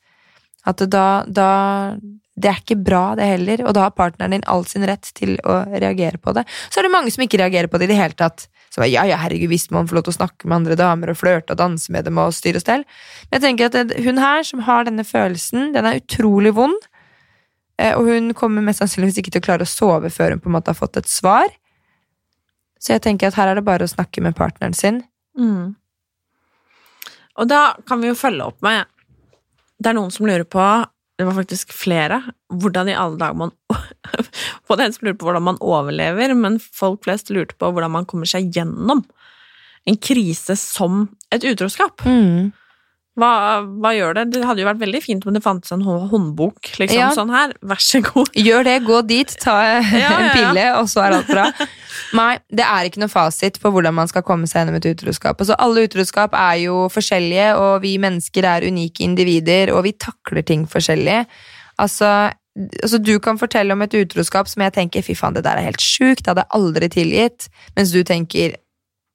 [0.67, 1.97] At da, da
[2.41, 5.35] Det er ikke bra, det heller, og da har partneren din all sin rett til
[5.43, 6.45] å reagere på det.
[6.71, 8.47] Så er det mange som ikke reagerer på det i det hele tatt.
[8.77, 11.19] Bare, ja, ja, herregud, må man få lov til å snakke med andre damer og
[11.19, 12.85] flørte og danse med dem og styre og stell.
[13.29, 16.87] Men jeg tenker at hun her, som har denne følelsen, den er utrolig vond.
[17.77, 20.49] Eh, Og hun kommer mest sannsynligvis ikke til å klare å sove før hun på
[20.49, 21.51] en måte har fått et svar.
[22.81, 25.03] Så jeg tenker at her er det bare å snakke med partneren sin.
[25.37, 25.75] Mm.
[27.39, 28.83] Og da kan vi jo følge opp med
[29.79, 30.59] Det er noen som lurer på
[31.15, 32.19] Det var faktisk flere.
[32.51, 33.53] Hvordan i alle dager man
[34.67, 38.07] Både en som lurer på hvordan man overlever, men folk flest lurte på hvordan man
[38.09, 39.05] kommer seg gjennom
[39.89, 42.03] en krise som et utroskap.
[43.19, 43.29] Hva,
[43.83, 44.21] hva gjør det?
[44.31, 46.61] Det hadde jo vært veldig fint om det fantes en håndbok.
[46.79, 47.09] liksom Ja.
[47.11, 48.29] sånn her, Vær så god.
[48.47, 50.33] Gjør det, gå dit, ta Ja, ja, en ja.
[50.37, 51.49] pille, og så er alt bra.
[52.15, 55.39] Nei, det er ikke noe fasit på hvordan man skal komme seg gjennom et utroskap.
[55.43, 60.41] Altså, alle utroskap er jo forskjellige, og vi mennesker er unike individer, og vi takler
[60.47, 61.25] ting forskjellig.
[61.83, 62.31] Altså,
[62.81, 65.67] altså, du kan fortelle om et utroskap som jeg tenker fy faen, det der er
[65.67, 68.55] helt sjukt, det hadde jeg aldri tilgitt, mens du tenker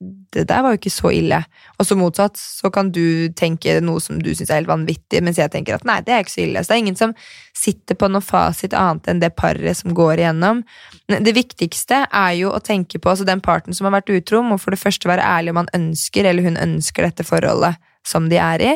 [0.01, 1.39] det der var jo ikke så ille.
[1.81, 5.41] Og så motsatt, så kan du tenke noe som du syns er helt vanvittig, mens
[5.41, 6.63] jeg tenker at nei, det er ikke så ille.
[6.63, 7.15] Så det er ingen som
[7.57, 10.61] sitter på noe fasit annet enn det paret som går igjennom.
[11.09, 14.61] Det viktigste er jo å tenke på altså den parten som har vært utro, må
[14.61, 18.41] for det første være ærlig om han ønsker eller hun ønsker dette forholdet som de
[18.43, 18.75] er i.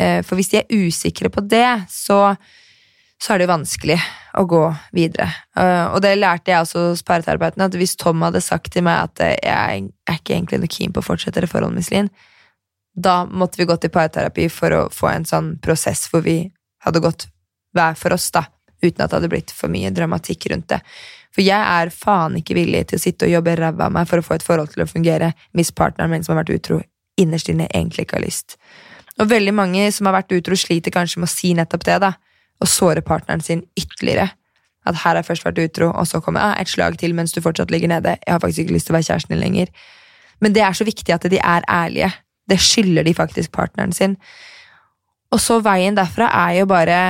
[0.00, 2.34] Eh, For hvis de er usikre på det, så
[3.20, 3.98] så er det jo vanskelig
[4.40, 4.62] å gå
[4.96, 5.28] videre.
[5.58, 9.10] Uh, og det lærte jeg også hos parterapeuten, at hvis Tom hadde sagt til meg
[9.10, 12.10] at eh, jeg er ikke egentlig noe keen på å fortsette det forholdet med Iselin,
[12.96, 16.38] da måtte vi gå til parterapi for å få en sånn prosess hvor vi
[16.84, 17.28] hadde gått
[17.76, 18.46] hver for oss, da,
[18.80, 20.80] uten at det hadde blitt for mye dramatikk rundt det.
[21.30, 24.18] For jeg er faen ikke villig til å sitte og jobbe ræva av meg for
[24.18, 26.80] å få et forhold til å fungere hvis partneren min som har vært utro,
[27.20, 28.56] innerst inne egentlig ikke har lyst.
[29.20, 32.14] Og veldig mange som har vært utro, sliter kanskje med å si nettopp det, da
[32.60, 34.28] og såre partneren sin ytterligere.
[34.86, 37.32] At her har jeg først vært utro, og så kommer ah, et slag til mens
[37.32, 38.16] du fortsatt ligger nede.
[38.26, 39.72] Jeg har faktisk ikke lyst til å være kjæresten din lenger.
[40.40, 42.10] Men det er så viktig at de er ærlige.
[42.48, 44.16] Det skylder de faktisk partneren sin.
[45.30, 47.00] Og så veien derfra er jo bare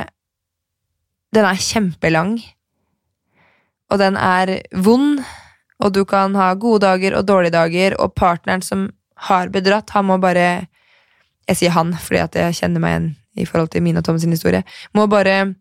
[1.34, 2.40] Den er kjempelang.
[3.90, 5.22] Og den er vond,
[5.78, 8.90] og du kan ha gode dager og dårlige dager, og partneren som
[9.30, 10.66] har bedratt, han må bare
[11.48, 13.08] Jeg sier han fordi at jeg kjenner meg igjen
[13.40, 14.62] i forhold til min og Tom sin historie,
[14.94, 15.54] må bare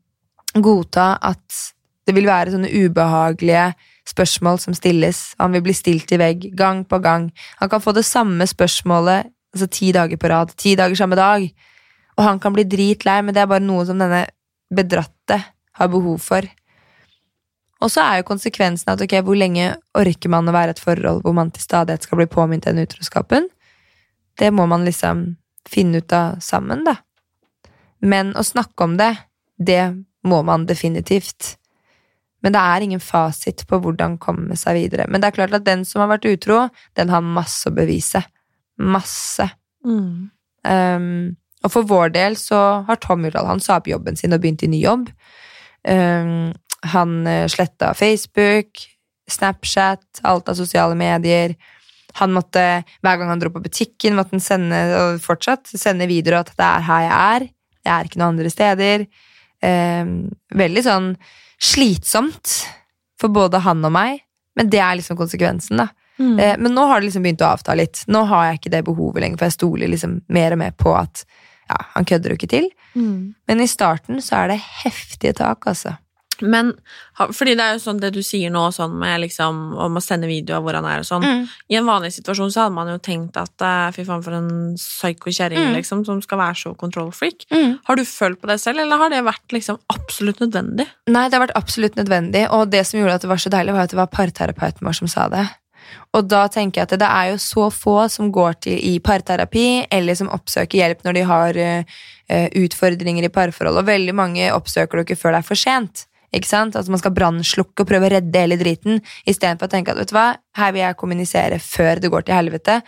[0.55, 1.59] godta at
[2.07, 3.71] det vil være sånne ubehagelige
[4.09, 5.35] spørsmål som stilles.
[5.37, 7.29] Han vil bli stilt i vegg gang på gang.
[7.59, 11.45] Han kan få det samme spørsmålet altså ti dager på rad, ti dager samme dag.
[12.17, 14.25] Og han kan bli dritlei, men det er bare noe som denne
[14.73, 15.37] bedratte
[15.79, 16.45] har behov for.
[17.79, 21.21] Og så er jo konsekvensen at ok, hvor lenge orker man å være et forhold
[21.23, 23.47] hvor man til stadighet skal bli påminnet den utroskapen?
[24.39, 25.37] Det må man liksom
[25.69, 26.97] finne ut av sammen, da.
[28.01, 29.13] Men å snakke om det,
[29.57, 29.83] det
[30.27, 31.55] må man definitivt.
[32.43, 35.07] Men det er ingen fasit på hvordan komme seg videre.
[35.11, 38.21] Men det er klart at den som har vært utro, den har masse å bevise.
[38.79, 39.49] Masse.
[39.83, 40.29] Mm.
[40.63, 41.09] Um,
[41.63, 44.63] og for vår del så har Tom Hurdal han sa opp jobben sin og begynt
[44.63, 45.09] i ny jobb.
[45.83, 46.53] Um,
[46.93, 48.85] han uh, sletta Facebook,
[49.29, 51.57] Snapchat, alt av sosiale medier.
[52.17, 56.41] Han måtte, Hver gang han dro på butikken, måtte han sende og fortsatt sende videoer
[56.41, 57.49] at det er her jeg er.
[57.89, 59.05] Jeg er ikke noen andre steder.
[59.65, 60.11] Eh,
[60.55, 61.13] veldig sånn
[61.59, 62.53] slitsomt
[63.19, 64.21] for både han og meg,
[64.55, 65.89] men det er liksom konsekvensen, da.
[66.19, 66.39] Mm.
[66.39, 68.03] Eh, men nå har det liksom begynt å avta litt.
[68.11, 70.93] Nå har jeg ikke det behovet lenger, for jeg stoler liksom mer og mer på
[70.99, 71.23] at
[71.69, 72.69] ja, han kødder jo ikke til.
[72.95, 73.33] Mm.
[73.47, 75.95] Men i starten så er det heftige tak, altså.
[76.41, 76.73] Men,
[77.17, 80.27] fordi det er jo sånn det du sier nå, sånn med liksom, om å sende
[80.29, 81.25] video av hvor han er og sånn.
[81.25, 81.43] Mm.
[81.69, 84.51] I en vanlig situasjon så hadde man jo tenkt at eh, fy faen for en
[84.79, 85.73] psyko-kjerring Mm.
[85.75, 87.45] liksom, som skal være så kontrollfreak.
[87.51, 87.79] Mm.
[87.85, 90.87] Har du følt på det selv, eller har det vært liksom absolutt nødvendig?
[91.07, 93.73] Nei, det har vært absolutt nødvendig, og det som gjorde at det var så deilig,
[93.73, 95.47] var at det var parterapeuten vår som sa det.
[96.13, 99.87] Og da tenker jeg at det er jo så få som går til i parterapi,
[99.91, 101.83] eller som oppsøker hjelp når de har eh,
[102.57, 106.05] utfordringer i parforhold, og veldig mange oppsøker det ikke før det er for sent.
[106.35, 106.77] Ikke sant?
[106.77, 110.11] At man skal brannslukke og prøve å redde hele driten, istedenfor å tenke at vet
[110.11, 112.81] du hva, her vil jeg kommunisere før det går til helvete.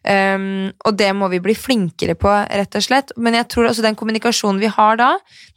[0.00, 3.12] Um, og det må vi bli flinkere på, rett og slett.
[3.20, 5.10] Men jeg tror også den kommunikasjonen vi har da,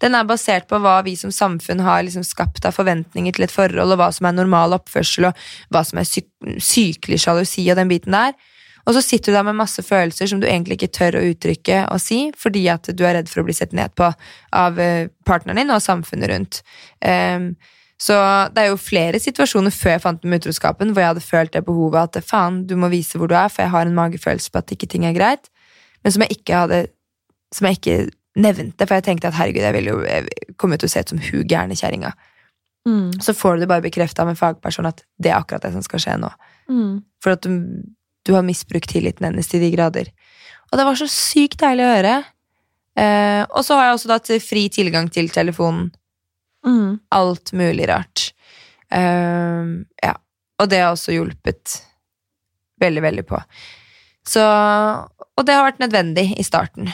[0.03, 3.53] den er basert på hva vi som samfunn har liksom skapt av forventninger til et
[3.53, 6.27] forhold, og hva som er normal oppførsel, og hva som er syk
[6.59, 8.35] sykelig sjalusi og den biten der.
[8.83, 11.85] Og så sitter du der med masse følelser som du egentlig ikke tør å uttrykke
[11.93, 14.09] og si, fordi at du er redd for å bli sett ned på
[14.59, 16.59] av eh, partneren din og samfunnet rundt.
[16.99, 17.53] Um,
[18.03, 18.17] så
[18.51, 21.53] det er jo flere situasjoner før jeg fant den med utroskapen, hvor jeg hadde følt
[21.55, 24.51] det behovet at faen, du må vise hvor du er, for jeg har en magefølelse
[24.51, 25.47] på at ikke ting er greit,
[26.03, 26.85] men som jeg ikke hadde
[27.53, 27.95] Som jeg ikke
[28.33, 31.19] nevnte, for jeg tenkte at herregud, jeg ville jo komme til å se ut som
[31.21, 32.09] hun gærne kjerringa.
[32.89, 33.11] Mm.
[33.21, 36.01] Så får du det bare bekrefta en fagperson at det er akkurat det som skal
[36.01, 36.31] skje nå.
[36.65, 36.95] Mm.
[37.21, 37.53] For at du,
[38.23, 40.11] du har misbrukt tilliten hennes til de grader.
[40.71, 42.15] Og det var så sykt deilig å høre.
[42.99, 45.91] Eh, og så har jeg også til fri tilgang til telefonen.
[46.65, 46.99] Mm.
[47.13, 48.29] Alt mulig rart.
[48.93, 49.71] Eh,
[50.05, 50.13] ja.
[50.61, 51.79] Og det har også hjulpet
[52.81, 53.39] veldig, veldig på.
[54.27, 54.43] Så
[55.33, 56.91] Og det har vært nødvendig i starten.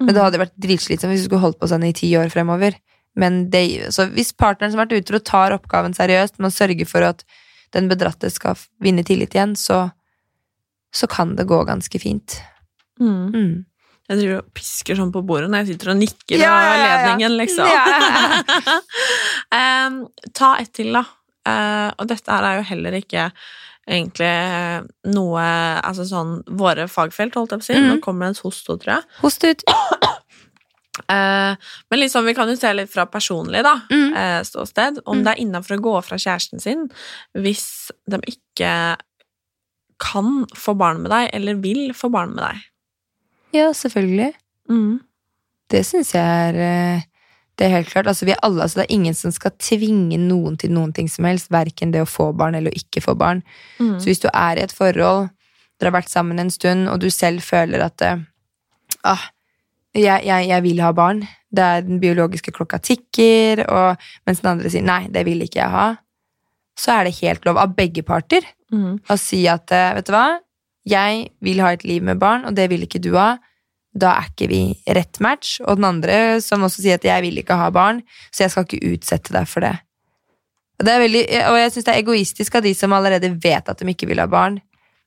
[0.00, 2.76] Men det hadde vært dritslitsomt hvis du skulle holdt på sånn i ti år fremover.
[3.18, 6.86] Men det, så hvis partneren som har vært utro, tar oppgaven seriøst med å sørge
[6.88, 7.24] for at
[7.74, 9.90] den bedratte skal vinne tillit igjen, så,
[10.94, 12.40] så kan det gå ganske fint.
[13.00, 13.30] Mm.
[13.34, 13.64] Mm.
[14.10, 16.70] Jeg driver og pisker sånn på bordet når jeg sitter og nikker Ja, av ja,
[16.74, 16.86] ja, ja.
[16.98, 17.66] ledningen, liksom.
[17.70, 17.84] Ja.
[19.86, 20.00] um,
[20.34, 21.04] ta ett til, da.
[21.48, 23.30] Uh, og dette her er jo heller ikke
[23.90, 24.34] egentlig
[25.14, 25.40] noe
[25.80, 27.78] Altså sånn våre fagfelt, holdt jeg på å si.
[27.78, 27.86] Mm.
[27.88, 29.02] Nå kommer det en host, tror jeg.
[29.22, 29.62] Host ut.
[31.08, 31.54] Eh,
[31.90, 34.10] men liksom, vi kan jo se litt fra personlig da, Mm.
[34.20, 35.24] eh, ståsted, om Mm.
[35.24, 36.90] det er innafor å gå fra kjæresten sin
[37.34, 38.96] hvis de ikke
[40.00, 42.66] kan få barn med deg, eller vil få barn med deg.
[43.56, 44.32] Ja, selvfølgelig.
[44.70, 45.00] Mm.
[45.70, 47.06] Det syns jeg er eh,
[47.58, 48.06] Det er helt klart.
[48.08, 51.10] Altså, vi er alle, altså, det er ingen som skal tvinge noen til noen ting
[51.12, 53.42] som helst, verken det å få barn eller å ikke få barn.
[53.76, 53.98] Mm.
[54.00, 55.28] Så hvis du er i et forhold,
[55.76, 58.22] dere har vært sammen en stund, og du selv føler at eh,
[59.04, 59.26] ah,
[59.92, 61.20] jeg, jeg, jeg vil ha barn,
[61.50, 65.60] det er den biologiske klokka tikker, og mens den andre sier nei, det vil ikke
[65.60, 65.86] jeg ha,
[66.80, 68.96] så er det helt lov av begge parter Mm.
[69.00, 70.26] Og si at eh, vet du hva,
[70.88, 73.34] jeg vil ha et liv med barn, og det vil ikke du ha.
[73.90, 74.62] Da er ikke vi
[74.96, 75.58] rett match.
[75.66, 78.66] Og den andre som også sier at jeg vil ikke ha barn, så jeg skal
[78.66, 79.76] ikke utsette deg for det.
[80.80, 83.68] Og, det er veldig, og jeg syns det er egoistisk av de som allerede vet
[83.68, 84.56] at de ikke vil ha barn,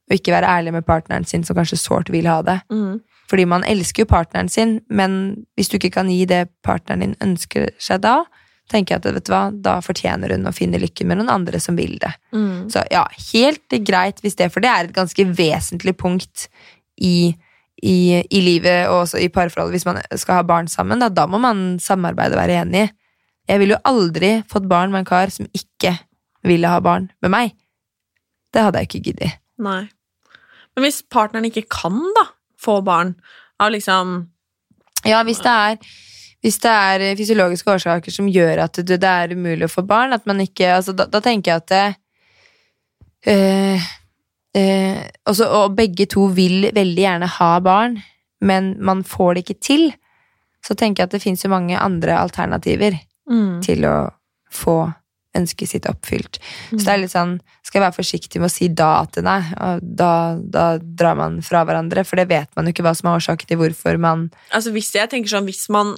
[0.09, 2.59] og ikke være ærlig med partneren sin som kanskje sårt vil ha det.
[2.69, 2.99] Mm.
[3.31, 7.15] Fordi man elsker jo partneren sin, men hvis du ikke kan gi det partneren din
[7.23, 8.19] ønsker seg da,
[8.73, 11.61] tenker jeg at vet du hva, da fortjener hun å finne lykken med noen andre
[11.61, 12.11] som vil det.
[12.35, 12.69] Mm.
[12.73, 16.47] Så ja, helt greit hvis det, for det er et ganske vesentlig punkt
[16.97, 17.33] i,
[17.79, 19.77] i, i livet og også i parforholdet.
[19.77, 22.91] Hvis man skal ha barn sammen, da, da må man samarbeide og være enige.
[23.49, 25.97] Jeg ville jo aldri fått barn med en kar som ikke
[26.47, 27.57] ville ha barn med meg.
[28.53, 29.39] Det hadde jeg ikke giddet.
[29.63, 29.87] Nei.
[30.73, 32.27] Men hvis partneren ikke kan, da,
[32.59, 33.15] få barn
[33.61, 34.21] av liksom
[35.03, 35.77] Ja, hvis det er
[36.43, 40.11] hvis det er fysiologiske årsaker som gjør at det, det er umulig å få barn,
[40.13, 41.85] at man ikke altså, da, da tenker jeg at det,
[43.31, 43.85] øh,
[44.57, 48.01] øh, også, Og begge to vil veldig gjerne ha barn,
[48.41, 49.93] men man får det ikke til.
[50.63, 52.95] så tenker jeg at det fins jo mange andre alternativer
[53.29, 53.61] Mm.
[53.63, 54.11] til å
[54.51, 54.93] få
[55.35, 56.37] ønsket sitt oppfylt.
[56.71, 59.41] Så det er litt sånn, skal jeg være forsiktig med å si da til nei,
[59.59, 63.09] og da, da drar man fra hverandre, for det vet man jo ikke hva som
[63.09, 65.95] er årsaken til hvorfor man Altså hvis jeg tenker sånn, hvis man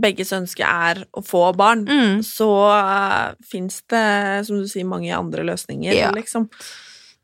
[0.00, 2.22] begges ønske er å få barn, Mm.
[2.26, 6.10] så uh, fins det, som du sier, mange andre løsninger, Ja.
[6.10, 6.48] liksom.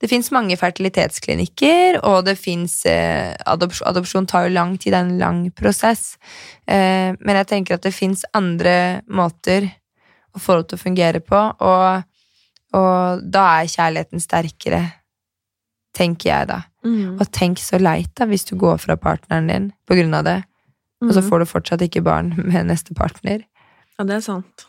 [0.01, 4.97] Det fins mange fertilitetsklinikker, og det fins eh, adopsjon, adopsjon tar jo lang tid, det
[4.97, 6.17] er en lang prosess.
[6.67, 9.69] Eh, men jeg tenker at det fins andre måter
[10.33, 12.03] å få det til å fungere på, og,
[12.73, 14.81] og da er kjærligheten sterkere,
[15.93, 16.63] tenker jeg da.
[16.87, 17.19] Mm.
[17.21, 20.39] Og tenk så leit da, hvis du går fra partneren din på grunn av det,
[21.01, 21.29] og så Mhm.
[21.31, 23.45] får du fortsatt ikke barn med neste partner.
[23.99, 24.67] Ja, det er sant.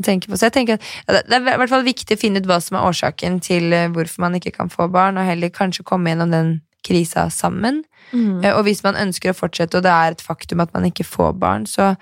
[0.00, 0.36] på.
[0.38, 0.74] Så jeg tenker
[1.08, 3.72] at det er i hvert fall viktig å finne ut hva som er årsaken til
[3.72, 6.52] eh, hvorfor man ikke kan få barn, og heller kanskje komme gjennom den
[6.86, 7.82] krisa sammen.
[8.12, 8.44] Mm.
[8.44, 11.04] Eh, Og hvis man ønsker å fortsette, og det er et faktum at man ikke
[11.04, 11.96] får barn, så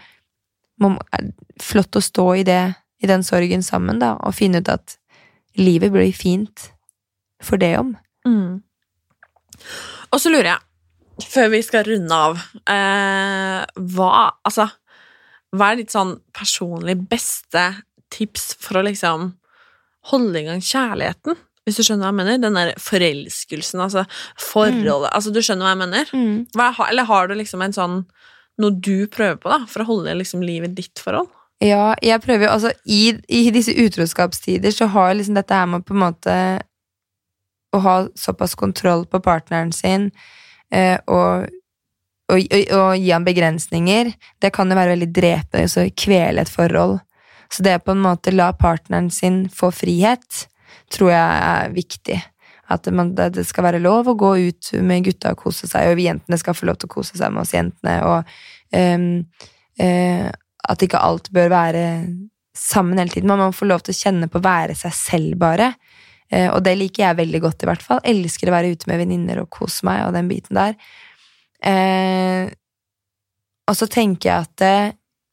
[0.78, 4.61] må, er det flott å stå i det, i den sorgen sammen, da, og finne
[4.61, 4.98] ut at
[5.57, 6.70] livet blir fint
[7.40, 7.96] for det om.
[8.26, 8.61] Mm.
[10.12, 10.59] Og så lurer jeg,
[11.24, 12.36] før vi skal runde av,
[12.68, 13.62] eh,
[13.94, 14.10] hva,
[14.44, 14.68] altså,
[15.56, 17.62] hva er ditt sånn personlig beste
[18.12, 19.30] tips for å liksom
[20.12, 21.38] holde i gang kjærligheten?
[21.66, 22.38] Hvis du skjønner hva jeg mener?
[22.44, 24.04] Den der forelskelsen, altså
[24.38, 26.12] forholdet, altså du skjønner hva jeg mener?
[26.54, 27.96] Hva, har- eller har du liksom en sånn,
[28.58, 31.28] noe du prøver på da, for å holde liksom livet ditt forhold?
[31.64, 35.86] Ja, jeg prøver jo, altså i, i disse utroskapstider så har liksom dette her med
[35.88, 36.34] på en måte
[37.74, 40.10] å ha såpass kontroll på partneren sin
[40.74, 41.46] og,
[42.32, 44.12] og, og, og gi han begrensninger,
[44.42, 46.98] det kan jo være veldig drepende, altså kvele et forhold.
[47.52, 50.46] Så det å på en måte la partneren sin få frihet,
[50.92, 52.18] tror jeg er viktig.
[52.74, 56.02] At man, det skal være lov å gå ut med gutta og kose seg, og
[56.02, 58.26] jentene skal få lov til å kose seg med oss jentene, og
[58.74, 59.06] um,
[59.82, 60.30] uh,
[60.66, 61.84] at ikke alt bør være
[62.56, 63.30] sammen hele tiden.
[63.30, 65.74] Man må få lov til å kjenne på å være seg selv, bare.
[66.33, 68.03] Eh, og det liker jeg veldig godt, i hvert fall.
[68.07, 70.79] Elsker å være ute med venninner og kose meg, og den biten der.
[71.66, 72.53] Eh,
[73.66, 74.77] og så tenker jeg at det,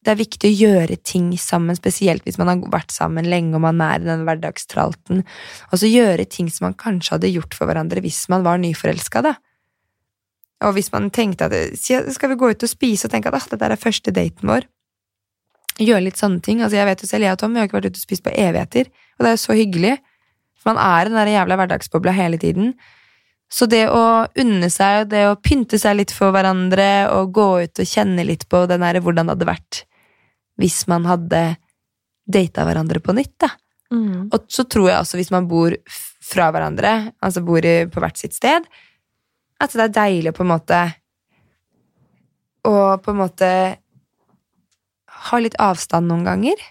[0.04, 3.66] det er viktig å gjøre ting sammen, spesielt hvis man har vært sammen lenge og
[3.66, 5.24] man er i den hverdagstralten.
[5.72, 9.24] Og så gjøre ting som man kanskje hadde gjort for hverandre hvis man var nyforelska,
[9.26, 9.36] da.
[10.64, 13.48] Og hvis man tenkte at skal vi gå ut og spise og tenke at ah,
[13.52, 14.68] dette er første daten vår,
[15.82, 16.62] gjøre litt sånne ting.
[16.62, 18.26] Altså, jeg vet jo selv, jeg og Tom vi har ikke vært ute og spist
[18.26, 19.94] på evigheter, og det er jo så hyggelig.
[20.64, 22.74] For man er i den der jævla hverdagsbobla hele tiden.
[23.52, 27.50] Så det å unne seg, og det å pynte seg litt for hverandre, og gå
[27.68, 29.84] ut og kjenne litt på den der, hvordan det hadde vært
[30.62, 31.42] hvis man hadde
[32.30, 33.50] data hverandre på nytt, da.
[34.34, 35.76] Og så tror jeg også, hvis man bor
[36.24, 38.66] fra hverandre, altså bor på hvert sitt sted,
[39.62, 40.82] at det er deilig å på en måte
[42.64, 43.48] Å på en måte
[45.28, 46.62] ha litt avstand noen ganger.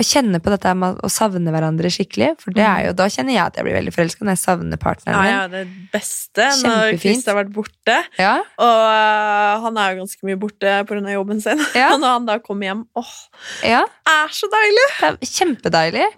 [0.00, 2.30] Og kjenne på dette med å savne hverandre skikkelig.
[2.40, 4.80] For det er jo, da kjenner jeg at jeg blir veldig forelska når jeg savner
[4.80, 5.30] partneren min.
[5.30, 5.60] ja, det
[5.92, 6.96] beste når.
[7.02, 7.98] Chris har vært borte.
[8.18, 11.02] Ja, Og uh, han er jo ganske mye borte pga.
[11.12, 11.60] jobben sin.
[11.82, 11.92] Ja.
[11.92, 13.12] Og når han da kommer hjem, åh,
[13.68, 14.88] ja, er så deilig!
[15.02, 16.08] det er kjempedeilig.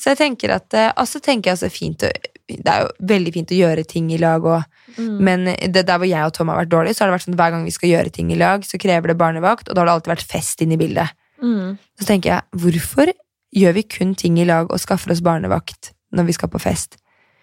[0.00, 2.10] Så jeg tenker at eh, Og så tenker jeg også fint å,
[2.48, 4.64] Det er jo veldig fint å gjøre ting i lag òg.
[4.96, 7.36] Men det der hvor jeg og Tom har vært dårlige, så har det vært sånn
[7.36, 9.90] hver gang vi skal gjøre ting i lag, så krever det barnevakt, og da har
[9.90, 11.12] det alltid vært fest inne i bildet.
[11.98, 13.12] Så tenker jeg, hvorfor
[13.56, 16.96] gjør vi kun ting i lag og skaffer oss barnevakt når vi skal på fest?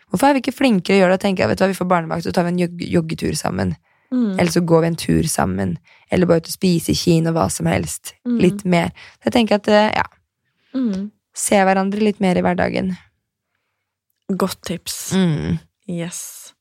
[0.10, 1.20] Hvorfor er vi ikke flinkere å gjøre det?
[1.20, 3.34] og tenke at vet du hva, Vi får barnevakt, så tar vi en jog joggetur
[3.36, 3.76] sammen.
[4.38, 5.78] Eller så går vi en tur sammen.
[6.12, 8.14] Eller bare ut og spise kino, hva som helst.
[8.26, 8.92] Litt mer.
[9.24, 10.04] Så jeg tenker at, eh, ja,
[10.76, 11.12] Mm.
[11.34, 12.96] se hverandre litt mer i hverdagen.
[14.38, 15.14] Godt tips.
[15.14, 15.60] Mm.
[15.88, 16.54] Yes.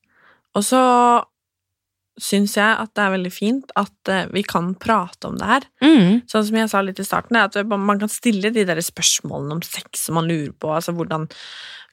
[0.55, 1.23] Og så
[2.21, 5.63] syns jeg at det er veldig fint at eh, vi kan prate om det her.
[5.81, 6.21] Mm.
[6.29, 9.61] Sånn som jeg sa litt i starten, at man kan stille de der spørsmålene om
[9.65, 10.69] sex som man lurer på.
[10.75, 11.25] Altså hvordan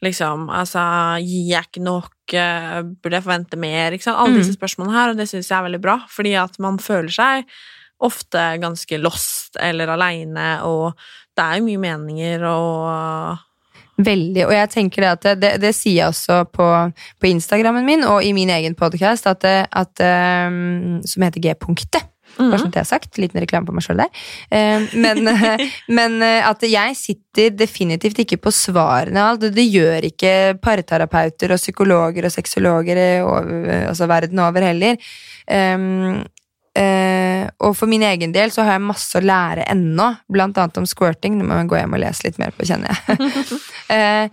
[0.04, 0.80] liksom Altså,
[1.20, 2.12] gir jeg ikke nok?
[2.32, 3.92] Eh, Burde jeg forvente mer?
[3.92, 4.16] Ikke sant?
[4.20, 4.40] Alle Mm.
[4.42, 7.44] disse spørsmålene her, og det syns jeg er veldig bra, fordi at man føler seg
[8.00, 10.94] ofte ganske lost eller aleine, og
[11.36, 13.38] det er jo mye meninger og
[14.07, 16.68] Veldig, og jeg tenker det at det, det, det sier jeg også på,
[17.20, 22.07] på Instagrammen min og i min egen at, um, som heter G-punktet.
[22.38, 23.18] Bare sånn det har sagt.
[23.20, 24.20] Liten reklame på meg sjøl der.
[24.55, 25.26] Eh, men,
[25.98, 29.20] men eh, at jeg sitter definitivt ikke på svarene.
[29.20, 29.44] alt.
[29.51, 30.32] Det, gjør ikke
[30.62, 33.01] parterapeuter og psykologer og sexologer
[33.90, 35.11] altså verden over heller.
[36.78, 40.78] Eh, og for min egen del så har jeg masse å lære ennå, blant annet
[40.78, 41.40] om squirting.
[41.40, 43.18] Det må jeg gå hjem og lese litt mer på, kjenner jeg.
[43.90, 44.28] Eh,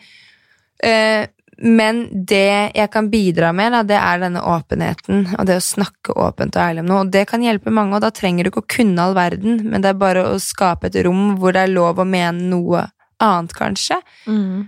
[0.86, 1.24] eh,
[1.58, 6.14] Men det jeg kan bidra med, da, det er denne åpenheten, og det å snakke
[6.14, 7.00] åpent og ærlig om noe.
[7.08, 9.82] Og det kan hjelpe mange, og da trenger du ikke å kunne all verden, men
[9.82, 12.84] det er bare å skape et rom hvor det er lov å mene noe
[13.18, 13.98] annet, kanskje.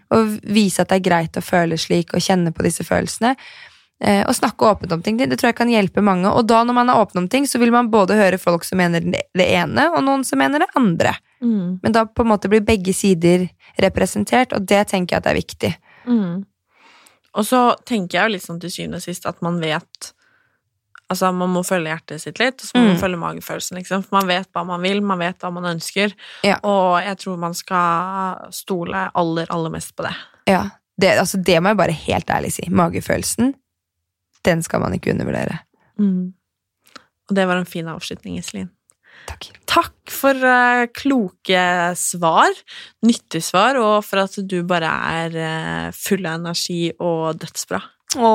[0.10, 3.36] Og vise at det er greit å føle slik og kjenne på disse følelsene.
[4.02, 5.18] Eh, og snakke åpent om ting.
[5.18, 6.30] Det, tror jeg kan hjelpe mange.
[6.32, 8.80] Og da når man er åpen om ting, så vil man både høre folk som
[8.80, 11.16] mener det ene, og noen som mener det andre.
[11.44, 11.80] Mm.
[11.84, 15.36] Men da på en måte blir begge sider representert, og det tenker jeg at er
[15.40, 15.74] viktig.
[16.08, 16.46] Mm.
[17.36, 20.14] Og så tenker jeg jo litt sånn til syvende og sist at man vet
[21.10, 23.00] Altså, man må følge hjertet sitt litt, og så må man Mm.
[23.02, 24.04] følge magefølelsen, liksom.
[24.06, 26.60] For man vet hva man vil, man vet hva man ønsker, Ja.
[26.64, 30.14] og jeg tror man skal stole aller, aller mest på det.
[30.46, 30.70] Ja,
[31.02, 32.70] det, altså, det må jeg bare helt ærlig si.
[32.70, 33.56] Magefølelsen,
[34.48, 35.62] den skal man ikke undervurdere.
[36.00, 36.34] Mm.
[37.30, 38.70] Og det var en fin avslutning, Iselin.
[39.30, 39.50] Takk.
[39.70, 41.64] Takk for uh, kloke
[42.00, 42.56] svar,
[43.06, 47.82] nyttige svar, og for at du bare er uh, full av energi og dødsbra.
[48.18, 48.30] Å,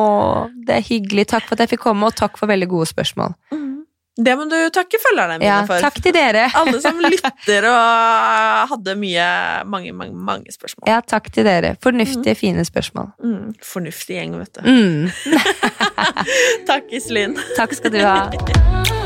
[0.67, 1.27] det er hyggelig.
[1.33, 3.35] Takk for at jeg fikk komme, og takk for veldig gode spørsmål.
[4.17, 5.83] Det må du takke følgerne mine Ja, for.
[5.83, 6.45] takk til dere.
[6.61, 9.27] Alle som lytter og hadde mye,
[9.67, 10.87] mange, mange, mange spørsmål.
[10.91, 11.75] Ja, takk til dere.
[11.83, 13.11] Fornuftige, fine spørsmål.
[13.19, 14.69] Mm, fornuftig gjeng, vet du.
[14.71, 15.11] Mm.
[16.71, 17.35] Takk, Iselin.
[17.59, 19.01] Takk skal du ha.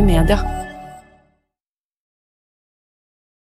[0.00, 0.59] sosiale medier.